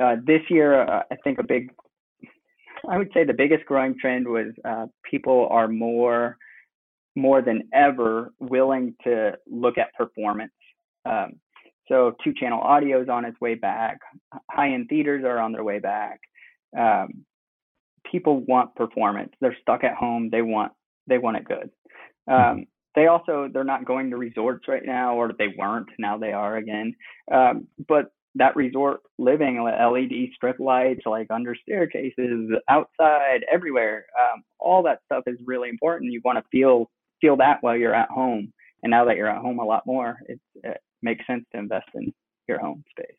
uh, 0.00 0.16
this 0.24 0.40
year, 0.48 0.82
uh, 0.82 1.02
I 1.10 1.16
think 1.16 1.38
a 1.38 1.44
big, 1.44 1.70
I 2.88 2.98
would 2.98 3.10
say 3.14 3.24
the 3.24 3.34
biggest 3.34 3.66
growing 3.66 3.94
trend 4.00 4.26
was 4.26 4.46
uh, 4.64 4.86
people 5.08 5.46
are 5.50 5.68
more 5.68 6.38
more 7.14 7.42
than 7.42 7.68
ever 7.74 8.32
willing 8.40 8.94
to 9.04 9.32
look 9.46 9.76
at 9.76 9.92
performance. 9.94 10.52
Um, 11.04 11.34
so 11.88 12.14
two 12.22 12.32
channel 12.34 12.60
audio 12.60 13.02
is 13.02 13.08
on 13.08 13.24
its 13.24 13.40
way 13.40 13.54
back. 13.54 13.98
High 14.50 14.72
end 14.72 14.88
theaters 14.88 15.24
are 15.24 15.38
on 15.38 15.52
their 15.52 15.64
way 15.64 15.78
back. 15.78 16.20
Um, 16.78 17.24
people 18.10 18.40
want 18.40 18.74
performance. 18.74 19.32
They're 19.40 19.56
stuck 19.60 19.84
at 19.84 19.94
home. 19.94 20.28
They 20.30 20.42
want 20.42 20.72
they 21.06 21.18
want 21.18 21.36
it 21.38 21.44
good. 21.44 21.70
Um, 22.30 22.66
they 22.94 23.06
also 23.06 23.48
they're 23.52 23.64
not 23.64 23.84
going 23.84 24.10
to 24.10 24.16
resorts 24.16 24.68
right 24.68 24.84
now, 24.84 25.16
or 25.16 25.32
they 25.36 25.48
weren't. 25.58 25.88
Now 25.98 26.18
they 26.18 26.32
are 26.32 26.56
again. 26.56 26.94
Um, 27.32 27.66
but 27.88 28.12
that 28.36 28.56
resort 28.56 29.00
living, 29.18 29.62
LED 29.62 30.30
strip 30.34 30.58
lights, 30.58 31.02
like 31.04 31.26
under 31.30 31.54
staircases, 31.54 32.50
outside, 32.68 33.44
everywhere, 33.52 34.06
um, 34.18 34.42
all 34.58 34.82
that 34.84 35.00
stuff 35.04 35.24
is 35.26 35.38
really 35.44 35.68
important. 35.68 36.12
You 36.12 36.22
want 36.24 36.38
to 36.38 36.44
feel 36.50 36.90
feel 37.20 37.36
that 37.36 37.58
while 37.60 37.76
you're 37.76 37.94
at 37.94 38.10
home. 38.10 38.52
And 38.82 38.90
now 38.90 39.04
that 39.04 39.16
you're 39.16 39.30
at 39.30 39.40
home 39.40 39.60
a 39.60 39.64
lot 39.64 39.86
more, 39.86 40.16
it, 40.26 40.40
it 40.64 40.80
makes 41.02 41.26
sense 41.26 41.44
to 41.52 41.58
invest 41.58 41.88
in 41.94 42.12
your 42.48 42.58
home 42.58 42.84
space. 42.90 43.16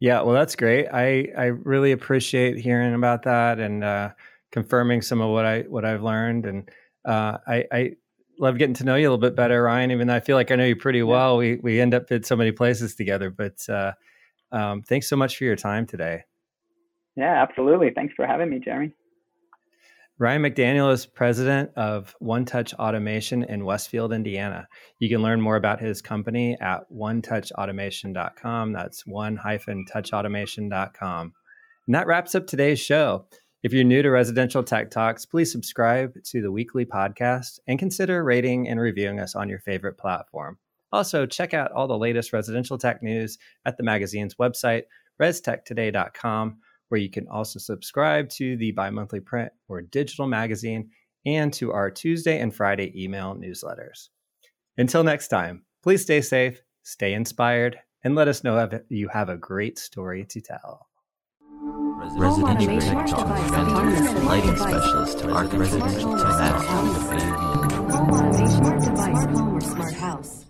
Yeah, 0.00 0.22
well, 0.22 0.34
that's 0.34 0.56
great. 0.56 0.88
I 0.88 1.28
I 1.36 1.44
really 1.46 1.92
appreciate 1.92 2.58
hearing 2.58 2.94
about 2.94 3.22
that 3.22 3.58
and 3.58 3.82
uh, 3.82 4.10
confirming 4.52 5.02
some 5.02 5.20
of 5.20 5.30
what 5.30 5.46
I 5.46 5.62
what 5.62 5.84
I've 5.84 6.02
learned. 6.02 6.46
And 6.46 6.70
uh, 7.04 7.38
I, 7.46 7.64
I 7.72 7.92
love 8.38 8.58
getting 8.58 8.74
to 8.74 8.84
know 8.84 8.96
you 8.96 9.08
a 9.08 9.10
little 9.10 9.18
bit 9.18 9.36
better, 9.36 9.62
Ryan. 9.62 9.92
Even 9.92 10.08
though 10.08 10.14
I 10.14 10.20
feel 10.20 10.36
like 10.36 10.50
I 10.50 10.56
know 10.56 10.64
you 10.64 10.76
pretty 10.76 11.02
well, 11.02 11.36
we 11.36 11.56
we 11.56 11.80
end 11.80 11.94
up 11.94 12.10
in 12.10 12.22
so 12.22 12.36
many 12.36 12.52
places 12.52 12.94
together. 12.94 13.30
But 13.30 13.66
uh, 13.68 13.92
um, 14.52 14.82
thanks 14.82 15.08
so 15.08 15.16
much 15.16 15.38
for 15.38 15.44
your 15.44 15.56
time 15.56 15.86
today. 15.86 16.24
Yeah, 17.16 17.42
absolutely. 17.42 17.90
Thanks 17.94 18.14
for 18.14 18.26
having 18.26 18.50
me, 18.50 18.58
Jeremy. 18.58 18.92
Ryan 20.16 20.42
McDaniel 20.42 20.92
is 20.92 21.06
president 21.06 21.70
of 21.74 22.14
One 22.20 22.44
Touch 22.44 22.72
Automation 22.74 23.42
in 23.42 23.64
Westfield, 23.64 24.12
Indiana. 24.12 24.68
You 25.00 25.08
can 25.08 25.22
learn 25.22 25.40
more 25.40 25.56
about 25.56 25.80
his 25.80 26.00
company 26.00 26.56
at 26.60 26.82
onetouchautomation.com. 26.88 28.72
That's 28.72 29.04
one 29.04 29.34
hyphen 29.34 29.84
touchautomation.com. 29.92 31.32
And 31.86 31.94
that 31.96 32.06
wraps 32.06 32.36
up 32.36 32.46
today's 32.46 32.78
show. 32.78 33.26
If 33.64 33.72
you're 33.72 33.82
new 33.82 34.02
to 34.02 34.10
Residential 34.10 34.62
Tech 34.62 34.92
Talks, 34.92 35.26
please 35.26 35.50
subscribe 35.50 36.12
to 36.26 36.40
the 36.40 36.52
weekly 36.52 36.84
podcast 36.84 37.58
and 37.66 37.76
consider 37.76 38.22
rating 38.22 38.68
and 38.68 38.78
reviewing 38.78 39.18
us 39.18 39.34
on 39.34 39.48
your 39.48 39.58
favorite 39.58 39.98
platform. 39.98 40.58
Also, 40.92 41.26
check 41.26 41.54
out 41.54 41.72
all 41.72 41.88
the 41.88 41.98
latest 41.98 42.32
residential 42.32 42.78
tech 42.78 43.02
news 43.02 43.36
at 43.66 43.78
the 43.78 43.82
magazine's 43.82 44.36
website, 44.36 44.82
restechtoday.com 45.20 46.58
where 46.94 47.00
you 47.00 47.10
can 47.10 47.26
also 47.26 47.58
subscribe 47.58 48.28
to 48.28 48.56
the 48.56 48.70
bi 48.70 48.88
monthly 48.88 49.18
print 49.18 49.50
or 49.66 49.82
digital 49.82 50.28
magazine 50.28 50.88
and 51.26 51.52
to 51.52 51.72
our 51.72 51.90
Tuesday 51.90 52.38
and 52.38 52.54
Friday 52.54 52.92
email 52.94 53.34
newsletters. 53.34 54.10
Until 54.78 55.02
next 55.02 55.26
time, 55.26 55.64
please 55.82 56.02
stay 56.02 56.20
safe, 56.20 56.62
stay 56.84 57.14
inspired, 57.14 57.80
and 58.04 58.14
let 58.14 58.28
us 58.28 58.44
know 58.44 58.60
if 58.60 58.80
you 58.90 59.08
have 59.08 59.28
a 59.28 59.36
great 59.36 59.76
story 59.76 60.24
to 60.26 60.40
tell. 60.40 60.86
Residential 62.16 63.18
lighting 64.22 64.56
specialist, 64.56 65.24
residential 65.24 66.16
smart 69.60 69.94
house. 69.94 70.43